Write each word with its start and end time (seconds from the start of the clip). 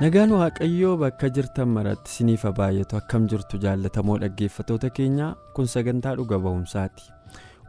Nagaan 0.00 0.32
waaqayyoo 0.40 0.96
bakka 1.02 1.28
jirtan 1.36 1.68
maratti 1.76 2.10
isiniif 2.12 2.42
haa 2.46 2.54
baay'atu 2.58 2.96
akkam 3.00 3.26
jirtu 3.32 3.58
jaallatamoo 3.64 4.18
dhaggeeffatoota 4.22 4.90
keenya 4.98 5.26
kun 5.56 5.66
sagantaa 5.74 6.14
dhuga 6.20 6.38
ba'umsaati 6.44 7.10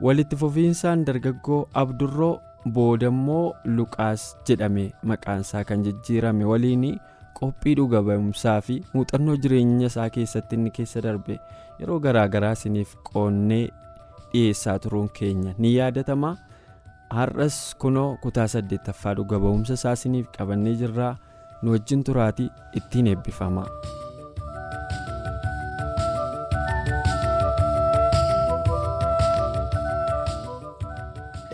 walitti 0.06 0.36
fufiinsaan 0.42 1.04
dargaggoo 1.10 1.62
abdurroo 1.82 2.34
boodammoo 2.76 3.46
luqaas 3.78 4.24
jedhame 4.50 4.86
maqaansaa 5.12 5.64
kan 5.72 5.84
jijjiirame 5.88 6.46
waliin 6.52 6.86
qophii 7.40 7.76
dhuga 7.80 8.02
ba'umsaa 8.10 8.60
fi 8.68 8.78
muuxannoo 8.94 9.36
jireenya 9.46 9.88
isaa 9.92 10.10
keessatti 10.18 10.56
inni 10.60 10.72
keessa 10.78 11.02
darbe 11.08 11.36
yeroo 11.80 12.00
garaagaraa 12.06 12.54
isiniif 12.60 12.96
qoonnee 13.12 13.66
dhiyeessaa 14.32 14.78
turuun 14.86 15.10
keenya 15.20 15.54
ni 15.66 15.74
yaadatama 15.80 16.32
har'as 17.18 17.60
kunoo 17.84 18.08
kutaa 18.24 18.48
saddeettaffaa 18.56 19.14
dhuga 19.20 19.40
ba'umsa 19.46 19.74
isaa 19.80 19.94
isiniif 20.00 20.28
qabannee 20.38 20.76
jirraa. 20.84 21.14
Nu 21.62 21.72
wajjin 21.76 22.04
turaatii 22.10 22.50
ittiin 22.82 23.08
eebbifama. 23.14 23.66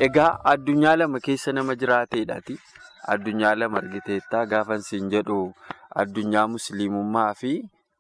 egaa 0.08 0.32
addunyaa 0.54 0.96
lama 1.02 1.20
keessa 1.28 1.54
nama 1.58 1.76
jiraateedhaati 1.82 2.56
addunyaa 3.14 3.56
lama 3.62 3.78
argiteettaa 3.84 4.44
gaafa 4.54 4.78
siin 4.90 5.10
jedhu 5.14 5.40
addunyaa 6.04 6.46
musliimummaa 6.56 7.32
fi 7.42 7.54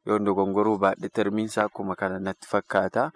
yoon 0.10 0.26
dogongoruu 0.30 0.78
baadhee 0.84 1.10
termiinsaa 1.20 1.66
akkuma 1.70 1.96
kana 2.02 2.20
natti 2.28 2.48
fakkaata 2.54 3.08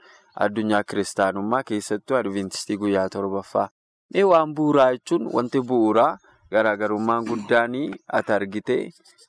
addunyaa 0.48 0.84
kiristaanummaa 0.94 1.64
keessattuu 1.72 2.18
adventistii 2.22 2.78
guyyaa 2.84 3.08
torbaffaa 3.18 3.68
mee 4.16 4.24
waan 4.34 4.56
bu'uuraa 4.60 4.90
jechuun 4.98 5.30
wanti 5.38 5.62
bu'uuraa. 5.72 6.12
Garaagarummaan 6.52 7.26
guddaan 7.30 7.76
ati 8.20 8.34
argite 8.38 8.76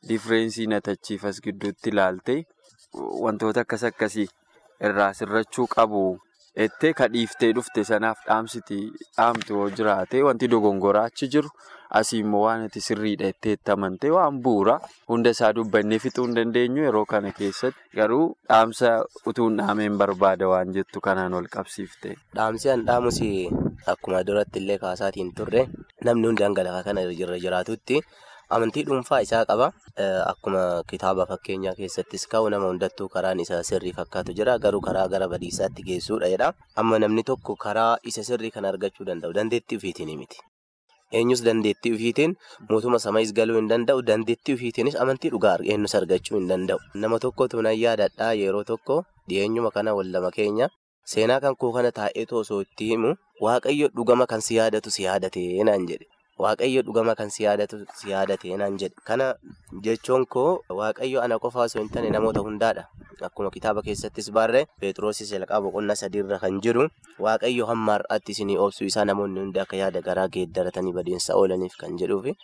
differeensii 0.09 0.67
natachiifas 0.73 1.37
gidduutti 1.45 1.91
ilaalte 1.93 2.35
wantoota 3.25 3.63
akkas 3.67 3.85
akkasii 3.91 4.27
irraa 4.89 5.13
sirrachuu 5.19 5.67
qabu 5.75 6.01
ettee 6.65 6.93
kadhiiftee 7.01 7.53
dhufte 7.59 7.85
sanaaf 7.91 8.25
dhaamsiti 8.31 8.79
dhaamtu 9.05 9.61
jiraate 9.79 10.23
wanti 10.29 10.51
dogongoraa 10.57 11.05
achi 11.13 11.29
jiru 11.37 11.53
asii 12.01 12.19
immoo 12.25 12.41
waan 12.45 12.63
ati 12.67 12.81
sirriidha 12.87 13.29
itti 13.35 13.57
amante 13.75 14.11
waan 14.17 14.41
bu'uura 14.47 14.77
hunda 15.13 15.31
isaa 15.37 15.53
dubbannee 15.59 15.99
fixuu 16.05 16.25
hin 16.27 16.35
dandeenyu 16.39 16.83
yeroo 16.87 17.05
kana 17.13 17.33
keessatti 17.39 17.97
garuu 18.01 18.25
dhaamsa 18.49 18.93
utuu 19.33 19.49
hin 19.49 19.59
dhaameen 19.63 19.99
barbaada 20.03 20.49
waan 20.55 20.73
jettu 20.79 21.01
kanaan 21.07 21.35
wal 21.39 21.49
qabsiifte. 21.57 22.15
Dhaamsi 22.37 22.71
an 22.75 22.85
dhaamus 22.91 23.21
akkuma 23.95 24.23
duratti 24.27 24.59
illee 24.65 24.79
kaasaatiin 24.85 25.33
turre. 25.41 25.69
Namni 26.05 26.27
hundi 26.31 26.43
hangalafaa 26.47 26.83
kana 26.89 27.03
irra 27.25 27.39
jiraatutti 27.45 28.01
amantii 28.57 28.85
dhuunfaa 28.89 29.21
isaa 29.27 29.45
qaba. 29.51 29.69
Akkuma 30.33 30.63
kitaaba 30.91 31.27
fakkeenyaa 31.31 31.75
keessattis 31.81 32.25
ka'u 32.35 32.49
nama 32.55 32.69
hundattuu 32.73 33.09
karaan 33.17 33.41
isa 33.45 33.63
sirrii 33.71 33.93
fakkaatu 33.99 34.33
jira. 34.39 34.57
Garuu 34.65 34.81
karaa 34.89 35.09
gara 35.17 35.29
badiisaatti 35.35 35.83
geessuudha 35.91 36.29
jedha. 36.35 36.53
Amma 36.77 36.99
namni 37.05 37.23
tokko 37.33 37.57
karaa 37.67 37.93
isa 38.13 38.25
sirrii 38.31 38.51
kana 38.57 38.69
argachuu 38.75 39.07
danda'u. 39.11 39.33
Dandeettii 39.41 39.77
ofiitiin 39.83 40.17
miti. 40.23 40.41
Eenyus 41.21 41.43
dandeettii 41.47 41.93
ofiitiin 41.97 42.35
mootummaa 42.71 43.01
samaayis 43.07 43.33
galuu 43.39 43.57
hin 43.61 43.69
danda'u. 43.73 44.03
Dandeettii 44.11 44.55
ofiitiinis 44.59 44.97
amantii 45.05 45.31
dhugaa 45.35 45.57
eenyus 45.75 45.95
argachuu 46.01 46.39
hin 46.39 46.49
danda'u. 46.53 46.79
Nama 47.05 47.19
tokkotu 47.27 47.63
nan 47.69 47.77
yaadadhaa 47.81 48.33
yeroo 48.45 48.65
tokko 48.73 49.03
dhiyeenyuma 49.29 49.71
kana 49.77 49.95
wallama 49.99 50.31
keenya. 50.39 50.69
Seenaa 51.15 51.41
kan 51.45 51.57
koo 51.65 51.73
kana 51.77 51.91
taa'ee 52.01 52.27
osoo 52.41 52.61
itti 52.65 52.89
himu 52.95 53.15
waaqayyo 53.47 53.89
dhugama 53.97 54.27
kan 54.33 54.41
si 54.49 54.57
yaadatu 54.61 54.91
si 54.97 55.03
yaadatee 55.09 55.65
naan 55.69 55.87
jedhe. 55.93 56.07
Waaqayyo 56.43 56.83
dhugama 56.87 57.15
kan 57.19 57.31
si 57.31 57.45
yaadatee 57.47 58.57
naan 58.61 58.79
jedhe. 58.83 58.95
Kana 59.09 59.35
jechuun 59.87 60.25
koo 60.27 60.61
waaqayyo 60.81 61.21
ana 61.25 61.39
qofaa 61.39 61.67
osoo 61.69 61.81
hin 61.83 61.91
taane 61.95 62.11
namoota 62.11 62.41
hundaadha. 62.47 62.85
Akkuma 63.29 63.51
kitaaba 63.55 63.83
keessattis 63.87 64.31
barree 64.39 64.65
Peetiroosis 64.81 65.31
jalqaba 65.35 65.63
boqonnaa 65.69 65.95
sadiirra 66.03 66.39
kan 66.45 66.57
jiru 66.65 66.89
waaqayyo 67.27 67.67
hamma 67.71 67.93
har'aatti 67.99 68.33
isinii 68.35 68.59
obsuu 68.65 68.89
isaa 68.91 69.05
namoonni 69.11 69.41
hundi 69.45 69.61
akka 69.65 69.77
yaada 69.83 70.01
garaa 70.09 70.29
geeddaratanii 70.37 70.93
badeensa 70.97 71.37
oolaniif 71.43 71.77
kan 71.83 71.95
jedhuufi. 72.01 72.35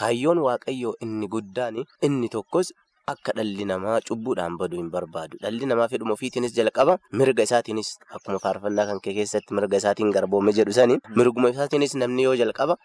Kaayyoon 0.00 0.38
waaqayyoo 0.48 0.94
inni 1.04 1.28
guddaan 1.34 1.82
inni 2.08 2.28
tokkos. 2.36 2.72
Akka 3.12 3.32
dhalli 3.36 3.64
namaa 3.68 3.98
cubbuudhaan 4.08 4.56
baduu 4.58 4.78
hin 4.78 4.88
barbaadu. 4.94 5.36
Dhalli 5.42 5.66
namaa 5.66 5.88
fedhuma 5.92 6.14
ofiitiinis 6.16 6.52
jalqaba 6.58 6.94
mirga 7.20 7.42
isaatiinis 7.48 7.88
akkuma 8.16 8.38
faarfannaa 8.44 8.86
kan 8.90 9.00
kee 9.04 9.14
keessatti 9.16 9.54
mirga 9.58 9.76
isaatiin 9.82 10.12
garboome 10.16 10.52
jedhu 10.58 10.72
sani 10.76 10.96
mirguma 11.18 11.50
isaatiinis 11.54 11.96
namni 12.02 12.22
yoo 12.28 12.36
jalqaba 12.42 12.76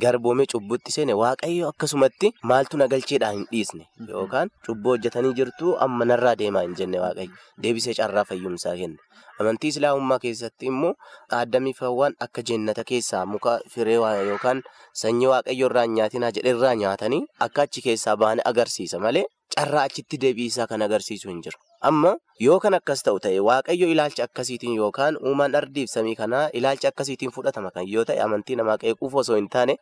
garboome 0.00 0.46
cubbuutti 0.52 0.92
seene 0.92 1.14
waaqayyo 1.20 1.68
akkasumatti 1.72 2.30
maaltu 2.50 2.76
nagalcheedhaan 2.82 3.34
hin 3.36 3.46
dhiisne 3.52 3.86
yookaan 4.08 4.50
cubbuu 4.66 4.92
hojjetanii 4.94 5.32
jirtu 5.40 5.74
amma 5.86 6.04
narraa 6.10 6.34
deemaa 6.42 6.62
hin 6.66 6.74
jenne 6.78 7.00
waaqayyo 7.02 7.34
deebisee 7.66 7.94
carraa 7.98 8.24
fayyumsaa 8.30 8.74
kenne. 8.80 8.96
Amantii 9.40 9.68
islaamummaa 9.74 10.18
keessatti 10.24 10.66
immoo 10.72 10.94
aadamii 11.40 11.74
fawwaan 11.80 12.16
akka 12.26 12.42
jennata 12.52 12.84
keessaa 12.92 13.24
muka 13.34 13.58
firee 13.74 13.98
yookaan 14.30 14.62
sanyii 15.02 15.26
waaqayyo 15.34 15.66
irraa 15.72 15.82
hin 15.88 15.94
nyaatinaa 16.00 16.30
jedhe 16.38 16.50
irraa 16.56 16.74
nyaatanii 16.84 17.22
akka 17.48 17.62
achi 17.68 17.82
keessaa 17.88 18.16
baane 18.24 18.42
agarsiisa 18.52 18.98
malee. 19.06 19.24
Carraa 19.56 19.82
achitti 19.88 20.16
deebiisaa 20.20 20.66
kan 20.66 20.82
agarsiisu 20.82 21.28
hin 21.28 21.42
jiru. 21.46 21.58
Amma 21.90 22.12
yoo 22.46 22.58
kan 22.62 22.74
akkas 22.78 23.02
ta'u 23.06 23.18
ta'e 23.24 23.40
waaqayyo 23.48 23.86
ilaalcha 23.94 24.24
akkasiitiin 24.28 24.76
yookaan 24.82 25.16
uumaan 25.28 25.54
ardiif 25.60 25.90
samii 25.94 26.14
kanaa 26.20 26.44
ilaalcha 26.60 26.88
akkasiitiin 26.92 27.32
fudhatama 27.36 27.70
kan 27.74 27.88
yoo 27.94 28.04
ta'e 28.10 28.20
amantii 28.26 28.56
namaa 28.60 28.76
qeequuf 28.82 29.14
osoo 29.22 29.36
hin 29.40 29.48
taane 29.54 29.74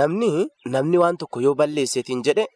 namni 0.00 0.30
namni 0.76 0.98
waan 1.02 1.16
tokko 1.22 1.40
yoo 1.46 1.54
balleesseetiin 1.60 2.22
jedhe 2.28 2.46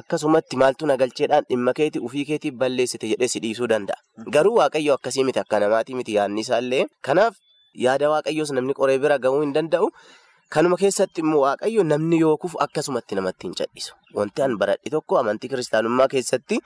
akkasumatti 0.00 0.56
maaltu 0.62 0.86
nagalcheedhaan 0.90 1.44
dhimma 1.50 1.72
keetii 1.80 2.02
ufii 2.10 2.24
keetiif 2.30 2.54
balleessite 2.62 3.06
jedhee 3.12 3.28
si 3.34 3.40
dhiisuu 3.44 3.68
danda'a. 3.74 3.98
Garuu 4.34 4.56
waaqayyo 4.58 4.94
akkasii 4.98 5.24
miti 5.28 5.40
akka 5.44 5.60
namaatii 5.64 5.94
miti 6.00 6.14
yaadni 6.18 6.40
isaallee 6.46 6.82
kanaaf 7.08 7.34
yaada 7.86 8.10
waaqayyoos 8.14 8.52
namni 8.58 8.74
qoree 8.80 8.98
bira 9.04 9.18
gahuu 9.18 9.40
hin 9.46 9.54
danda'u. 9.54 9.88
Kanuma 10.54 10.76
keessatti 10.82 11.20
immoo 11.24 11.40
waaqayyo 11.46 11.82
namni 11.92 12.18
yookuuf 12.26 12.54
akkasumatti 12.66 13.14
namatti 13.20 13.46
hin 13.48 13.54
cadhisu. 13.62 13.94
Wanti 14.18 14.42
an 14.42 14.58
baradhi 14.60 14.90
tokko 14.96 15.18
amantii 15.22 15.48
kiristaanummaa 15.54 16.08
keessatti 16.14 16.58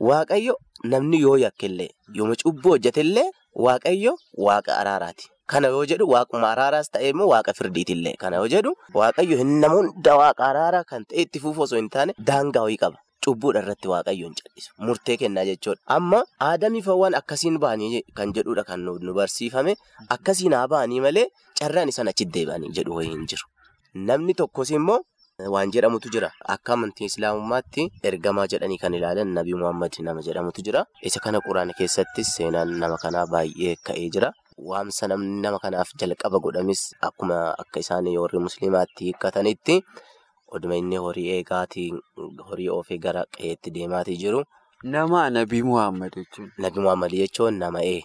waaqayyo 0.00 0.54
namni 0.84 1.20
yoo 1.20 1.36
yakkellee 1.44 1.88
yooma 2.18 2.34
cubbuu 2.42 2.70
hojjetellee 2.76 3.30
waaqayyo 3.66 4.12
waaqa 4.48 4.76
araaraati. 4.82 5.26
Kana 5.46 5.68
yoo 5.72 5.84
jedhu 5.86 6.06
waaquma 6.10 6.50
araaraas 6.52 6.90
ta'ee 6.90 7.10
immoo 7.14 7.28
waaqa 7.32 7.52
firdiitillee. 7.58 8.14
Kana 8.22 8.36
yoo 8.42 8.48
jedhu 8.54 8.72
waaqayyo 8.94 9.36
hin 9.40 9.64
hunda 9.74 10.16
waaqa 10.20 10.42
araaraa 10.50 10.84
kan 10.84 11.04
ta'e 11.10 11.22
itti 11.26 11.38
fufu 11.44 11.62
osoo 11.66 11.76
hin 11.80 11.88
taane 11.96 12.12
daangaa 12.30 12.62
wayii 12.66 12.76
qaba. 12.84 12.98
Cubbuudha 13.26 13.60
irratti 13.64 13.88
waaqayyo 13.92 14.26
hin 14.28 14.34
cadhisu. 14.40 14.70
Murtee 14.88 15.16
kennaa 15.22 15.44
jechuudha. 15.48 15.80
Amma 15.96 16.20
aadamii 16.48 16.82
fawwaan 16.88 17.14
akkasiin 17.20 17.58
ba'anii 17.62 18.02
kan 18.20 18.32
jedhudha 18.36 18.64
kan 18.68 18.80
nu 19.06 19.14
barsiifame. 19.14 19.76
Akkasiin 20.16 20.52
haa 20.58 20.66
ba'anii 20.74 21.00
malee 21.06 21.26
carraan 21.60 21.88
isaan 21.94 22.08
achi 22.12 22.24
deebi'anii 22.36 22.70
jedhu 22.80 22.94
wayii 22.98 23.10
hin 23.14 23.26
jiru. 23.32 23.46
Namni 24.10 24.34
tokkos 24.34 24.70
immoo 24.70 25.00
waan 25.44 25.68
jedhamutu 25.70 26.08
jira. 26.08 26.30
Akka 26.48 26.72
amantii 26.72 27.04
islaamummaatti 27.12 27.82
ergamaa 28.08 28.46
jedhanii 28.48 28.78
kan 28.80 28.94
ilaalan 28.94 29.34
Nabi 29.36 29.52
Muhammad 29.54 29.92
nama 30.00 30.22
jedhamutu 30.24 30.62
jira. 30.64 30.86
Isa 31.02 31.20
kana 31.20 31.40
quraana 31.44 31.72
keessattis 31.76 32.32
seenaan 32.36 32.72
nama 32.80 32.96
kanaa 32.96 33.26
baay'ee 33.28 33.76
ka'ee 33.84 34.08
jira. 34.08 34.32
Waamsa 34.56 35.08
namni 35.12 35.42
nama 35.44 35.58
kanaaf 35.60 35.92
jalqaba 36.00 36.40
godhamis 36.40 36.94
akkuma 37.08 37.52
akka 37.64 37.80
isaan 37.84 38.08
warri 38.16 38.38
musliimaatti 38.40 39.04
hiikkatanitti. 39.12 39.82
Oduma 40.56 40.76
inni 40.80 40.96
horii 40.96 41.28
eegaatiin 41.36 42.00
horii 42.48 42.68
oofee 42.72 42.98
gara 42.98 43.26
qe'eetti 43.36 43.70
deemaatii 43.76 44.16
jiru. 44.16 44.44
Nama 44.84 45.28
Nabi 45.30 45.62
Muhammad 45.62 46.16
jechuun. 46.16 46.52
Nabi 46.58 46.80
Muhammad 46.80 47.12
jechuun 47.12 47.58
nama 47.60 47.84
ee. 47.84 48.00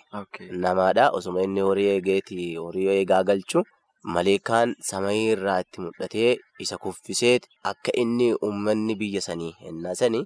Namaadha. 0.51 1.11
Osuma 1.15 1.41
inni 1.47 1.61
horii 1.63 1.87
eegeeti 1.95 2.55
horii 2.55 2.87
eegaa 2.97 3.23
galchu 3.23 3.63
maleekaan 4.03 4.75
samayii 4.89 5.31
irraa 5.37 5.59
itti 5.63 5.81
mul'atee 5.85 6.37
isa 6.59 6.77
kuffiseet 6.83 7.47
akka 7.71 7.91
inni 8.03 8.33
uummanni 8.33 8.95
biyya 9.01 9.21
sanii 9.21 9.53
ennaa 9.69 9.95
sanii 9.95 10.23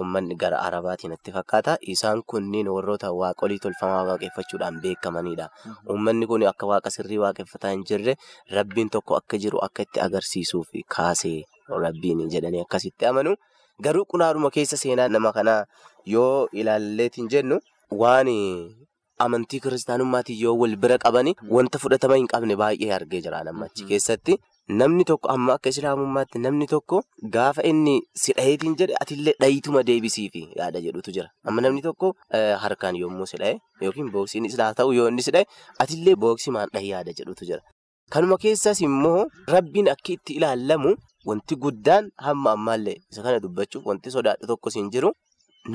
uummanni 0.00 0.34
gara 0.40 0.58
arabaatiin 0.62 1.12
itti 1.16 1.32
fakkaata. 1.34 1.76
Isaan 1.82 2.22
kunniin 2.26 2.68
warroota 2.70 3.10
waaqolii 3.12 3.58
tolfamaa 3.58 4.04
waaqeffachuudhaan 4.08 4.80
beekamanidha. 4.82 5.48
Uummanni 5.90 6.26
kun 6.30 6.46
akka 6.46 6.66
waaqa 6.70 6.90
sirrii 6.94 7.18
waaqeffataa 7.24 7.70
hin 7.74 7.82
jirre 7.88 8.14
rabbiin 8.58 8.90
tokko 8.96 9.16
akka 9.18 9.38
jiru 9.44 9.58
akka 9.66 9.82
itti 9.88 10.00
agarsiisuuf 10.06 10.68
kaasee 10.96 11.42
rabbiin 11.68 12.22
jedhanii 12.30 12.62
akkasitti 12.66 13.06
amanu. 13.10 13.34
Garuu 13.82 14.04
qunaadhuma 14.14 14.50
keessa 14.54 14.76
seenaa 14.76 15.08
nama 15.08 15.32
kanaa 15.32 15.64
yoo 16.06 16.48
ilaalleetiin 16.52 17.28
jennu 17.34 17.58
waan 18.04 18.28
amantii 19.26 19.60
kiristaanummaatiin 19.66 20.38
yoo 20.44 20.54
wal 20.62 20.76
bira 20.84 20.98
qabani 21.04 21.34
wanta 21.56 21.78
fudhatama 21.82 22.16
hin 22.20 22.26
qabne 22.32 22.56
baay'ee 22.62 22.92
argee 22.98 23.20
jira 23.26 23.42
nama 23.48 23.66
achi 23.70 23.84
keessatti. 23.90 24.36
Namni 24.80 25.04
tokko 25.10 25.28
amma 25.34 25.52
akka 25.58 25.68
islaamummaatti 25.74 26.38
namni 26.46 26.66
tokko 26.72 27.00
gaafa 27.36 27.62
inni 27.70 27.94
si 28.24 28.32
dhaheetiin 28.38 28.76
jedhe 28.82 28.94
atillee 29.04 29.34
dhayituma 29.44 29.82
deebisiifi 29.88 30.42
yaada 30.60 30.80
jedhutu 30.86 31.10
jira. 31.16 31.28
Amma 31.44 31.60
namni 31.66 31.82
tokko 31.86 32.12
harkaan 32.64 32.96
yommuu 33.02 33.26
si 33.32 33.36
dhahe 33.42 33.58
yookiin 33.86 34.10
booksiin 34.16 34.44
isaa 34.50 34.72
ta'u 34.80 34.92
yoo 34.98 35.08
inni 35.12 35.22
si 35.28 35.30
dhahe 35.36 35.46
atillee 35.86 36.14
booksimaan 36.26 36.68
dhahe 36.74 36.86
yaada 36.92 37.12
jedhutu 37.22 37.44
jira. 37.50 37.60
Kanuma 38.14 38.38
keessas 38.44 38.80
immoo 38.86 39.26
rabbiin 39.54 39.88
akka 39.94 40.12
itti 40.16 40.34
ilaallamu 40.38 40.94
wanti 41.30 41.56
guddaan 41.64 42.10
hamma 42.28 42.52
ammaallee 42.58 42.96
isa 43.10 43.22
kana 43.26 43.40
dubbachuuf 43.44 43.86
wanti 43.92 44.10
sodaadhu 44.16 44.46
tokkos 44.52 44.74
hin 44.80 44.90
jiru. 44.94 45.10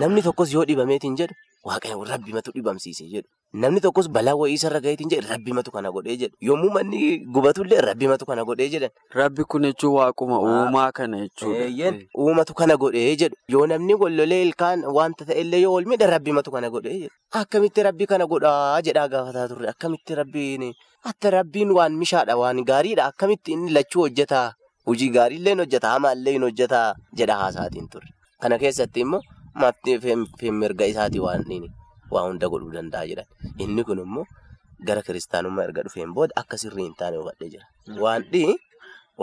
Namni 0.02 0.22
tokkos 0.30 0.54
yoo 0.54 0.66
dhibameetiin 0.72 1.16
jedhu 1.20 1.36
waaqayyo 1.70 2.04
rabbimatu 2.12 2.52
dhibamsiise 2.56 3.06
jedhu. 3.14 3.28
Namni 3.64 3.82
tokkos 3.84 4.08
balaa 4.16 4.36
wayii 4.40 4.56
isarra 4.60 4.80
gaheetiin 4.86 5.10
jedhu 5.14 5.30
rabbimatu 5.34 5.72
kana 5.76 5.92
godhee 5.96 6.16
jedhu. 6.22 6.36
Yommuu 6.48 6.72
manni 6.78 7.20
gubatullee 7.36 7.82
rabbimatu 7.88 8.26
kana 8.30 8.44
godhee 8.50 8.68
jedhan. 8.74 8.90
Rabbi 9.20 9.44
kun 9.54 9.64
jechuun 9.68 9.94
waaquma 10.00 10.40
uumaa 10.48 10.92
kana 10.98 11.22
jechuudha. 11.24 11.92
Uumatu 12.26 12.54
kana 12.62 12.78
godhee 12.84 13.16
jedhu. 13.22 13.36
Yoo 13.56 13.66
namni 13.72 13.96
gollolee 14.02 14.42
ilkaan 14.48 14.84
wanta 14.98 15.26
ta'ellee 15.30 15.62
yoo 15.66 15.74
ol 15.80 15.86
miidha 15.92 16.08
rabbimatu 16.16 16.52
kana 16.58 16.70
godhee 16.76 16.98
jedhu. 17.00 17.14
Akkamitti 17.42 17.84
rabbi 17.90 18.06
kana 18.12 18.28
godhaa 18.34 18.82
jedhaa 18.90 19.08
gaafataa 19.14 19.48
turre. 19.54 19.70
Akkamitti 19.74 20.16
rabbiin 20.22 20.68
hatta 21.08 21.30
rabbiin 21.38 21.72
waan 21.80 21.96
mishaadha 22.04 22.36
waan 22.44 22.62
gaariidha. 22.72 23.06
Akkamitti 23.14 23.52
inni 23.58 23.72
lachuu 23.80 24.02
hojjetaa? 24.08 24.52
Hojii 24.88 25.10
gaariillee 25.18 25.56
hojjetaa 25.64 25.92
hamaallee 25.96 26.34
hin 26.38 26.44
hojjetaa 26.50 26.88
jedha 27.22 27.36
haasaatiin 27.44 27.88
turre. 27.90 28.10
Kana 28.42 28.58
keessatti 28.64 29.00
immoo 29.06 29.22
mirga 30.62 30.86
isaatii 30.92 31.20
waan 31.26 31.44
waa 32.14 32.24
hunda 32.28 32.48
godhuu 32.50 32.72
danda'a 32.78 33.06
jedhan. 33.10 33.26
Inni 33.64 33.84
kun 33.84 34.00
immoo 34.06 34.26
gara 34.88 35.02
kiristaanummaa 35.02 35.64
erga 35.68 35.84
dhufeen 35.86 36.14
booda 36.14 36.36
akka 36.42 36.58
sirrii 36.58 36.86
hin 36.88 36.96
taane 37.00 37.18
hubadhee 37.18 37.50
jira. 37.54 37.66
Waanti 38.04 38.44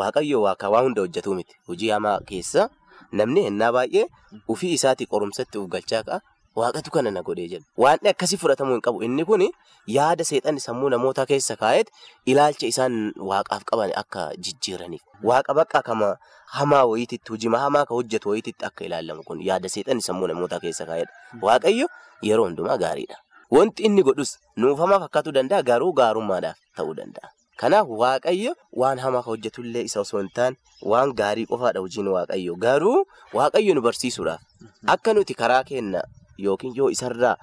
waaqayyo 0.00 0.38
waaqa 0.46 0.70
waa 0.75 0.82
hunda 0.87 1.00
hojjetuu 1.05 1.34
miti. 1.38 1.55
Hojii 1.69 1.90
hamaa 1.94 2.19
keessa 2.31 2.69
namni 3.12 3.46
ennaa 3.50 3.73
baay'ee 3.76 4.06
ofii 4.49 4.73
isaatii 4.79 5.06
qorumsatti 5.14 5.58
of 5.58 5.69
galchaa 5.75 6.02
ka'a. 6.08 6.20
Waaqatu 6.56 6.90
kana 6.90 7.10
na 7.10 7.22
godhee 7.22 7.49
jedha. 7.49 7.64
Waanti 7.76 8.08
akkasii 8.08 8.37
fudhatamuu 8.37 8.72
hin 8.76 8.81
qabu. 8.84 9.02
Inni 9.02 9.25
kun 9.25 9.49
yaada 9.87 10.25
seexanni 10.25 10.60
sammuu 10.60 10.88
namootaa 10.93 11.26
keessa 11.26 11.56
kaa'eet 11.56 11.88
ilaalcha 12.26 12.66
isaan 12.66 13.12
waaqaaf 13.31 13.64
qaban 13.64 13.93
akka 13.96 14.31
jijjiiraniif. 14.37 15.02
Waaqa 15.25 15.54
bakka 15.54 15.82
kama 15.82 16.16
hamaa 16.58 16.84
wayiititti 16.84 17.32
hojii 17.32 17.49
hamaa 17.64 17.84
ka 17.88 17.94
hojjetu 17.94 18.28
wayiititti 18.28 18.64
akka 18.69 18.84
ilaallamu 18.84 19.22
kun 19.25 19.40
yaada 19.43 19.69
seexanni 19.69 20.02
sammuu 20.02 20.26
namootaa 20.28 20.60
keessa 20.60 20.84
kaa'edha. 20.87 21.12
Waaqayyo 21.43 21.88
yeroo 22.22 22.44
hundumaa 22.46 22.76
gaariidha. 22.76 23.16
Wanti 23.50 23.82
inni 23.82 24.02
godhus 24.02 24.38
nuuf 24.56 24.78
hamaa 24.78 25.00
fakkaatu 25.00 25.32
danda'a 25.32 25.62
garuu 25.62 25.93
gaarummaadhaaf 25.93 26.56
ta'uu 26.76 26.94
danda'a. 26.94 27.28
Kanaaf 27.60 27.88
waaqayyo 27.88 28.54
waan 28.72 28.99
hamaa 28.99 29.20
hojjetullee 29.26 29.82
isa 29.88 30.00
osoo 30.00 30.20
hin 30.20 30.28
taane 30.34 30.56
waan 30.93 31.12
gaarii 31.14 31.46
qofaadha 31.46 31.81
hojiin 31.81 32.08
waaqayyo. 32.08 32.54
Garuu 32.56 33.04
waaqayyo 33.32 33.75
nu 33.75 33.81
barsiisuudhaaf 33.82 34.40
akka 34.87 35.14
nuti 35.14 35.34
karaa 35.34 35.64
keenya 35.64 36.02
yookiin 36.38 36.75
yoo 36.76 36.90
isarraa 36.96 37.37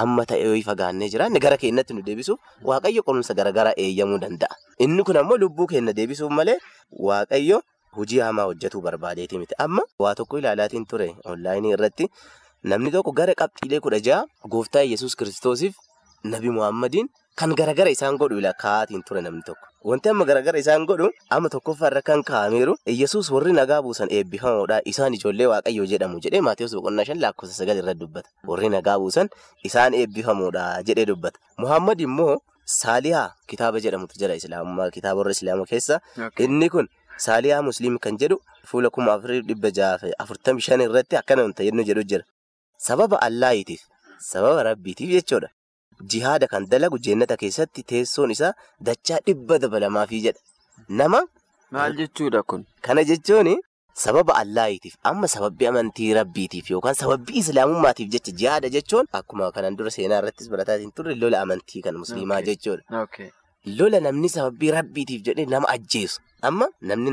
hamma 0.00 0.24
ta'e 0.30 0.42
yoo 0.44 0.56
fagaannee 0.68 1.08
jiraanne 1.14 1.40
gara 1.44 1.56
keenyatti 1.62 1.94
nu 1.96 2.02
deebisuuf 2.08 2.38
waaqayyo 2.70 3.02
qorumsa 3.06 3.34
garaagaraa 3.38 3.74
eeyyamuu 3.84 4.18
danda'a. 4.24 4.54
Inni 4.78 5.02
kun 5.04 5.16
ammoo 5.22 5.38
lubbuu 5.44 5.66
keenya 5.66 5.92
deebisuuf 6.00 6.30
malee 6.40 6.58
waaqayyo 7.08 7.62
hojii 7.96 8.18
hamaa 8.20 8.44
hojjetuu 8.50 8.80
barbaadeeti 8.82 9.38
miti. 9.38 9.54
Amma 9.58 9.82
waa 9.98 10.14
tokko 10.14 10.38
ilaalaatiin 10.38 10.86
ture 10.86 11.08
onlaayinii 11.24 11.72
irratti 11.78 12.08
namni 12.62 12.90
tokko 12.92 13.12
gara 13.12 13.34
qabxiilee 13.42 13.80
kudha 13.80 14.00
ja'a 14.08 14.24
gooftaa 14.54 14.82
Yesuus 14.92 15.16
kiristoosiif 15.16 15.74
nabi 16.24 16.50
Muhammadiin 16.50 17.08
kan 17.36 17.52
garagara 17.54 17.90
isaan 17.90 18.16
godhu 18.16 18.40
kaa'aatiin 18.62 19.02
ture 19.04 19.20
namni 19.20 19.42
tokko. 19.44 19.66
Wanti 19.84 20.08
amma 20.08 20.24
garagara 20.24 20.58
isaan 20.58 20.86
godhu 20.86 21.10
amma 21.30 21.48
tokkoffaarra 21.48 22.02
kan 22.02 22.22
kaa'ameeru 22.24 22.74
Yesuus 22.86 23.30
warri 23.30 23.52
nagaa 23.52 23.82
buusan 23.82 24.08
eebbifamoodha 24.10 24.80
isaan 24.84 25.14
ijoollee 25.14 25.46
waaqayyoo 25.52 25.86
jedhamu 25.86 26.18
jedhee 26.24 26.40
Maatiyus 26.40 26.74
boqonnaa 26.74 27.04
shan 27.04 27.20
lakkoofsa 27.20 27.54
sagal 27.60 27.76
irratti 27.78 28.00
dubbata. 28.00 28.28
Warri 28.48 28.68
nagaa 28.68 28.98
buusan 28.98 29.28
isaan 29.64 29.94
eebbifamoodha 29.94 30.82
jedhee 30.82 31.06
dubbata. 31.06 31.38
Muhammad 31.58 32.00
immoo 32.00 32.38
Saaliyaa 32.66 33.34
kitaaba 33.46 33.78
jedhamutu 33.80 34.18
jira 34.18 34.34
Islaamummaa 34.34 34.90
kitaaba 34.90 35.18
warra 35.20 35.30
Islaamaa 35.36 35.68
keessa 35.70 36.00
inni 36.38 36.68
kun 36.68 36.88
Saaliyaa 37.26 37.62
Musliim 37.62 37.98
kan 37.98 38.16
jedhu 38.18 38.40
fuula 38.66 38.90
kuma 38.90 39.12
afurii 39.12 39.42
dhibba 39.46 39.70
jaha 39.70 40.10
afurtamii 40.18 40.64
shan 40.66 40.80
irratti 40.80 41.16
akkana 41.20 41.42
wanta 41.46 41.62
jedhu 41.62 42.02
jira. 42.02 42.24
Sababa 42.78 43.20
Allaahitiif 43.22 43.84
sababa 44.18 44.62
Rabbiitiif 44.62 45.10
jechuudha. 45.20 45.48
Jihaada 46.02 46.46
kan 46.48 46.66
dalagu 46.68 46.98
jennata 46.98 47.36
keessatti 47.36 47.82
teessoon 47.82 48.30
isaa 48.30 48.52
dachaa 48.80 49.20
dhibba 49.26 49.58
dabalamaafii 49.58 50.20
jedha. 50.26 50.40
Nama. 50.88 51.22
Maal 51.70 51.96
jechuudha 52.00 52.42
kun? 52.42 52.64
Kana 52.80 53.04
jechuun 53.04 53.56
sababa 53.94 54.34
Allaahitiif 54.42 54.96
amma 55.02 55.28
sababbii 55.28 55.66
amantii 55.70 56.12
Rabbiitiif 56.14 56.70
yookaan 56.70 56.94
sababbii 56.94 57.38
Islaamummaatiif 57.42 58.08
jecha 58.14 58.32
jihaada 58.42 58.68
jechuun 58.68 59.06
akkuma 59.12 59.50
kanan 59.56 59.76
dura 59.76 59.90
seenaa 59.90 60.18
irrattis 60.22 60.50
barataatiin 60.52 60.92
turre 60.92 61.14
lola 61.14 61.40
amantii 61.46 61.82
kan 61.82 61.96
musliimaa 62.02 62.42
jechuudha. 62.42 62.82
Lola 63.78 64.00
namni 64.00 64.28
sababbii 64.28 64.70
Rabbiitiif 64.78 65.22
jedhee 65.30 65.46
nama 65.56 65.68
ajjeesu. 65.74 66.20
Amma 66.48 66.66
namni 66.90 67.12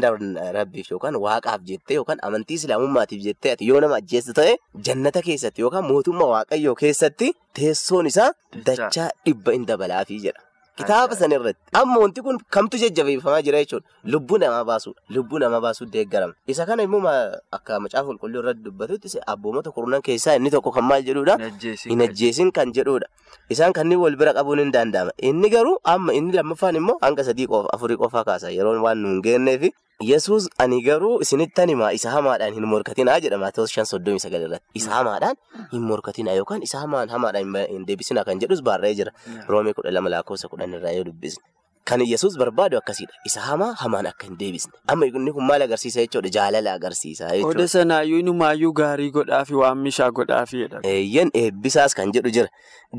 Rabbiif 0.57 0.91
yookaan 0.91 1.15
waaqaaf 1.25 1.61
jettee 1.71 1.95
yookaan 1.99 2.19
amantii 2.29 2.57
Islaamummaatiif 2.61 3.21
jettee 3.27 3.53
ati 3.57 3.67
yoo 3.71 3.79
nama 3.85 3.99
ajjeessu 4.01 4.33
ta'e 4.39 4.55
jannata 4.89 5.21
keessatti 5.27 5.61
yookaan 5.67 5.85
mootummaa 5.91 6.29
waaqayyoo 6.33 6.75
keessatti 6.81 7.31
teessoon 7.59 8.09
isaa 8.13 8.31
dachaa 8.71 9.09
dhibba 9.25 9.55
hin 9.57 9.65
dabalaafii 9.73 10.19
jedha. 10.25 10.41
Kitaaba 10.77 11.15
sana 11.15 11.35
irratti 11.37 11.61
amma 11.79 11.97
wanti 12.01 12.21
kun 12.25 12.37
kamtu 12.49 12.77
jajjabeeffamaa 12.81 13.41
jira 13.45 13.59
jechuudha. 13.61 13.85
Lubbuu 14.05 14.37
namaa 14.41 14.63
baasuudha. 14.65 15.01
Lubbuu 15.09 15.39
namaa 15.39 15.61
baasuu 15.61 15.85
deeggarama. 15.85 16.33
Isa 16.47 16.65
kana 16.65 16.83
immoo 16.83 17.05
akka 17.51 17.79
macaafa 17.79 18.07
qulqulluu 18.09 18.41
irratti 18.41 18.63
dubbatutti 18.65 19.19
abboomota 19.27 19.71
kurnan 19.71 20.01
keessaa 20.01 20.35
inni 20.41 20.49
tokko 20.49 20.71
kan 20.73 20.83
maal 20.89 21.03
jedhuudha? 21.05 21.37
Hin 21.85 22.01
ajjeesin 22.07 22.51
kan 22.51 22.73
jedhuudha. 22.73 23.05
Isaan 23.53 23.73
kanneen 23.73 23.99
wal 24.01 24.15
bira 24.17 24.33
qabuun 24.33 24.59
hin 24.65 24.71
danda'ama. 24.73 25.11
Inni 25.21 25.49
garuu 25.53 25.77
amma 25.83 26.13
inni 26.17 26.33
lammaffaan 26.33 26.75
immoo 26.81 26.97
hanga 27.05 27.23
sadii 27.23 27.47
qofa 27.47 27.69
afurii 27.77 27.97
qofaa 28.01 28.23
kaasa 28.25 28.49
yeroo 28.57 28.81
waan 28.81 28.97
nu 28.97 29.09
hin 29.13 29.21
geenneef. 29.21 29.69
Yesuus 30.01 30.49
ani 30.57 30.81
garuu 30.81 31.21
isinittan 31.21 31.69
himaa 31.69 31.91
isa 31.91 32.11
hamaadhaan 32.11 32.53
hin 32.53 32.65
morkatinaa 32.67 33.19
jedha 33.19 33.51
soddomii 33.85 34.19
sagal 34.19 34.41
irratti. 34.41 34.65
Isa 34.73 34.91
hamaadhaan 34.91 35.35
hin 35.71 35.81
morkatinaa 35.81 36.33
yookaan 36.33 36.63
isa 36.63 36.79
hamaan 36.79 37.09
hamaadhaan 37.09 37.67
hin 37.71 37.85
deebisinaa 37.87 38.23
kan 38.23 38.39
jedhus 38.39 38.61
barreeffamee 38.63 38.95
jira. 38.95 39.11
Roomee 39.47 39.73
kudha 39.73 39.91
lama 39.93 40.09
lakkoofsa 40.09 40.47
kudhan 40.49 40.73
irraa 40.73 40.91
yoo 40.91 41.05
dubbisne. 41.05 41.43
Kan 41.85 42.01
Yesuus 42.01 42.37
barbaadu 42.37 42.77
akkasiidha. 42.77 43.13
Isa 43.25 43.41
hamaa 43.41 43.73
hamaan 43.79 44.05
akka 44.07 44.27
hin 44.27 44.37
deebisne. 44.39 44.71
Amma 44.87 45.05
inni 45.05 45.31
kun 45.33 45.43
maal 45.47 45.61
agarsiisa 45.61 45.99
jechuudha? 46.05 46.29
Jaalala 46.29 46.73
agarsiisa 46.79 47.27
jechuudha. 47.31 47.49
Oda 47.59 47.67
sanaayyuu 47.67 48.19
inumaayyuu 48.19 48.71
gaarii 48.73 49.11
godhaafi 49.11 49.53
waan 49.63 49.77
mishaa 49.87 50.11
godhaafi 50.11 50.57
jedhama. 50.63 50.87
Eeyyan 50.87 51.31
eebbisaas 51.33 51.93
kan 51.95 52.11
jedhu 52.17 52.31
jira. 52.37 52.47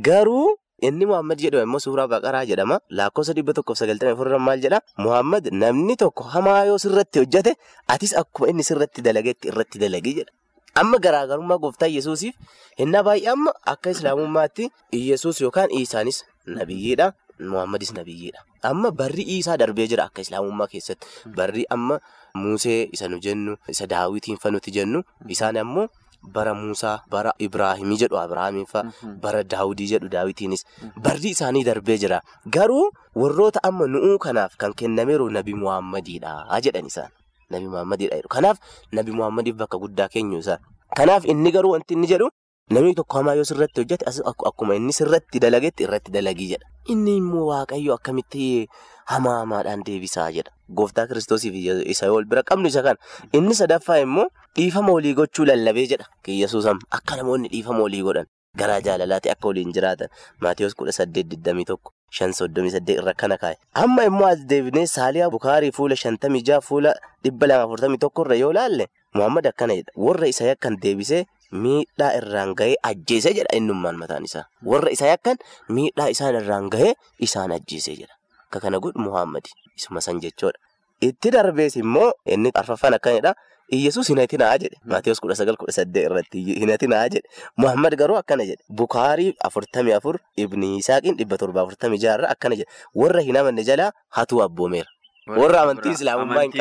Garuu 0.08 0.56
Inni 0.82 1.06
Muhammad 1.06 1.38
jedhamu 1.38 1.62
immoo 1.68 1.78
suuraa 1.80 2.06
baqaraa 2.10 2.44
jedhama. 2.50 2.80
Lakkoofsa 2.90 3.32
dhibba 3.36 3.52
tokkoof 3.54 3.78
sagaltamii 3.78 4.12
afurran 4.16 4.42
maal 4.42 4.60
jedha? 4.60 4.80
Muhammad 4.98 5.48
namni 5.52 5.96
tokko 5.96 6.24
hamaa 6.34 6.64
yoo 6.66 6.78
sirratti 6.78 7.18
hojjete 7.22 7.54
atis 7.88 8.14
akkuma 8.22 8.50
inni 8.50 8.64
sirratti 8.66 9.02
dalagetti 9.02 9.48
irratti 9.52 9.78
dalagi 9.78 10.14
jedha. 10.20 10.32
Amma 10.74 10.98
garaagarummaa 10.98 11.58
gooftaa 11.62 11.86
Yesuusiif 11.86 12.34
innaa 12.82 13.02
baay'ee 13.06 13.30
amma 13.32 13.52
akka 13.74 13.90
islaamummaatti 13.94 14.66
Yesuus 14.92 15.40
yookaan 15.40 15.70
Iisaanis 15.70 16.24
nabiyyiidha. 16.46 17.12
Muhammadis 17.38 17.92
nabiyyiidha. 17.94 18.42
Amma 18.62 18.90
barri 18.90 19.22
Iisaa 19.36 19.56
darbee 19.58 19.86
jira 19.90 20.04
akka 20.10 20.22
islaamummaa 20.26 20.66
keessatti. 20.66 21.06
Barri 21.36 21.64
amma 21.70 22.00
Musee 22.34 22.88
isa 22.92 23.06
nu 23.08 23.18
jennu 23.22 23.54
isa 23.68 23.86
Daawitiin 23.86 24.38
fa 24.42 24.50
nuti 24.50 24.70
jennu 24.74 25.02
isaan 25.28 25.56
ammoo. 25.56 25.86
Bara 26.32 26.54
Muusaa, 26.54 27.02
bara 27.10 27.32
Ibraahimii 27.38 27.98
jedhu 28.04 28.16
Abiraamiin 28.18 28.66
fa'a, 28.66 28.84
bara 29.22 29.42
Daawudii 29.44 29.86
jedhu 29.92 30.08
Daawitiinis 30.08 30.64
barri 31.02 31.30
isaanii 31.34 31.64
darbee 31.64 31.98
jira. 31.98 32.20
Garuu 32.56 32.90
warroota 33.14 33.60
amma 33.62 33.86
nu'uu 33.86 34.18
kanaaf 34.18 34.56
kan 34.56 34.72
kennameeru 34.74 35.28
Nabi 35.30 35.54
Muhammadiidha 35.54 36.32
jedhan 36.64 36.86
isaan. 36.92 37.10
Nabi 37.50 37.68
Muhammadiidha 37.68 38.16
jedhu. 38.16 38.28
Kanaaf 38.36 38.58
Nabi 38.92 39.12
Muhammadiif 39.12 39.56
bakka 39.60 39.78
guddaa 39.78 40.08
keenyu 40.08 40.38
isaan. 40.40 40.58
Kanaaf 40.96 41.24
inni 41.28 41.52
garuu 41.52 41.72
wanti 41.76 41.94
inni 41.98 42.06
jedhu 42.08 42.30
namni 42.70 42.94
tokko 42.94 43.18
hamaa 43.20 43.34
yoo 43.36 43.44
sirratti 43.44 43.80
hojjete 43.82 44.06
akkuma 44.50 44.74
inni 44.80 44.92
sirratti 44.96 45.40
dalagetti 45.44 45.84
irratti 45.84 46.10
dalagii 46.14 46.48
jedha. 46.56 46.66
Inni 46.88 47.16
immoo 47.20 47.46
Waaqayyo 47.52 47.94
akkamitti 47.98 48.66
hamaa 49.12 49.38
hamaadhaan 49.44 49.82
deebisaa 49.86 50.30
jedha. 50.32 50.53
Gooftaa 50.68 51.06
kiristoosiif 51.06 51.54
isa 51.86 52.12
wal 52.12 52.24
bira 52.24 52.42
qabnu 52.42 52.68
isa 52.68 52.82
kana. 52.82 52.98
Inni 53.32 53.54
sadaffaa 53.54 53.98
immoo 54.04 54.28
dhiifama 54.56 54.92
walii 54.92 55.14
gochuu 55.14 55.44
lallabee 55.44 55.86
jedha. 55.86 56.06
Yesuus 56.26 56.66
akka 56.66 57.16
namoonni 57.16 57.48
dhiifama 57.48 57.82
walii 57.82 58.02
godhan 58.02 58.26
garaa 58.56 58.80
jaalalaatti 58.80 59.30
akka 59.30 59.48
waliin 59.48 59.72
jiraatan 59.74 60.08
Maatiyus 60.40 60.74
kudha 60.78 60.92
saddeet 60.92 61.26
digdamii 61.30 61.64
tokko 61.66 61.90
shan 62.10 62.32
soddomii 62.32 62.70
saddeet 62.70 62.98
irra 63.02 63.14
kana 63.14 63.36
kaa'e. 63.38 63.56
Amma 63.74 64.04
immoo 64.06 64.26
as 64.28 64.44
deebinee 64.48 64.86
saaliyaa 64.86 65.30
bukaarii 65.30 65.72
fuula 65.72 65.96
shantamii 65.96 66.42
jaha 66.42 66.60
fuula 66.60 66.94
dhibba 67.24 67.46
lama 67.50 67.64
afurtamii 67.66 67.98
tokko 67.98 68.22
irra 68.26 68.36
yoo 68.36 68.52
laalle 68.52 68.86
Muhammad 69.14 69.46
akkana 69.46 69.74
jedha. 69.74 69.92
Warra 69.96 70.26
isa 70.30 70.44
yakkan 70.46 70.76
deebisee 70.82 71.24
miidhaa 71.52 72.12
irraan 72.20 72.54
gahee 72.54 72.76
ajjeese 72.82 73.32
jedha 73.34 73.56
innummaan 73.58 73.98
mataan 73.98 74.24
isaa. 74.30 74.44
Warra 74.62 74.90
isa 74.94 75.06
yakkan 75.10 75.36
miidhaa 75.68 76.08
isaan 76.14 76.34
irraan 76.42 76.70
gahee 76.70 76.94
isaan 77.18 77.52
ajjeese 77.58 77.94
jedha. 77.98 78.14
Akka 78.46 78.60
kana 78.68 78.78
godhu 78.78 79.02
Muhammad 79.02 79.42
isuma 79.76 80.00
san 80.00 80.20
jechoodha. 80.20 80.58
Itti 81.00 81.30
darbees 81.30 81.76
immoo 81.76 82.12
inni 82.26 82.50
arfaffaan 82.54 82.94
akkanidha. 82.98 83.34
Iyyasuus 83.72 84.08
hin 84.12 84.18
hatinaa 84.20 84.52
jedhe. 84.62 84.76
Maatiyus 84.84 85.20
kudha 85.24 85.34
sagal 85.38 85.56
kudha 85.56 85.72
saddeet 85.72 86.06
irratti 86.10 86.42
hin 86.60 86.70
hatinaa 86.70 87.08
jedhe. 87.14 87.28
Muhammad 87.56 87.96
garuu 88.00 88.16
akkana 88.20 88.44
jedhe. 88.50 88.62
Bukaarii 88.80 89.34
afurtamii 89.48 89.94
afur 89.96 90.18
Ibni 90.36 90.74
Yisaaqiin 90.76 91.16
dhibba 91.20 91.38
torba 91.42 91.62
afurtamii 91.64 91.98
jaha 92.04 92.28
akkana 92.34 92.58
jedhe. 92.60 92.68
Warra 92.94 93.20
hin 93.28 93.36
amanne 93.42 93.64
jalaa 93.70 93.90
hatuu 94.18 94.42
abboomeera. 94.46 94.88
Warra 95.26 95.62
amantii 95.64 95.92
islaamummaa 95.96 96.42
hin 96.42 96.52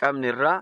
qabne. 0.00 0.28
Irraa. 0.32 0.56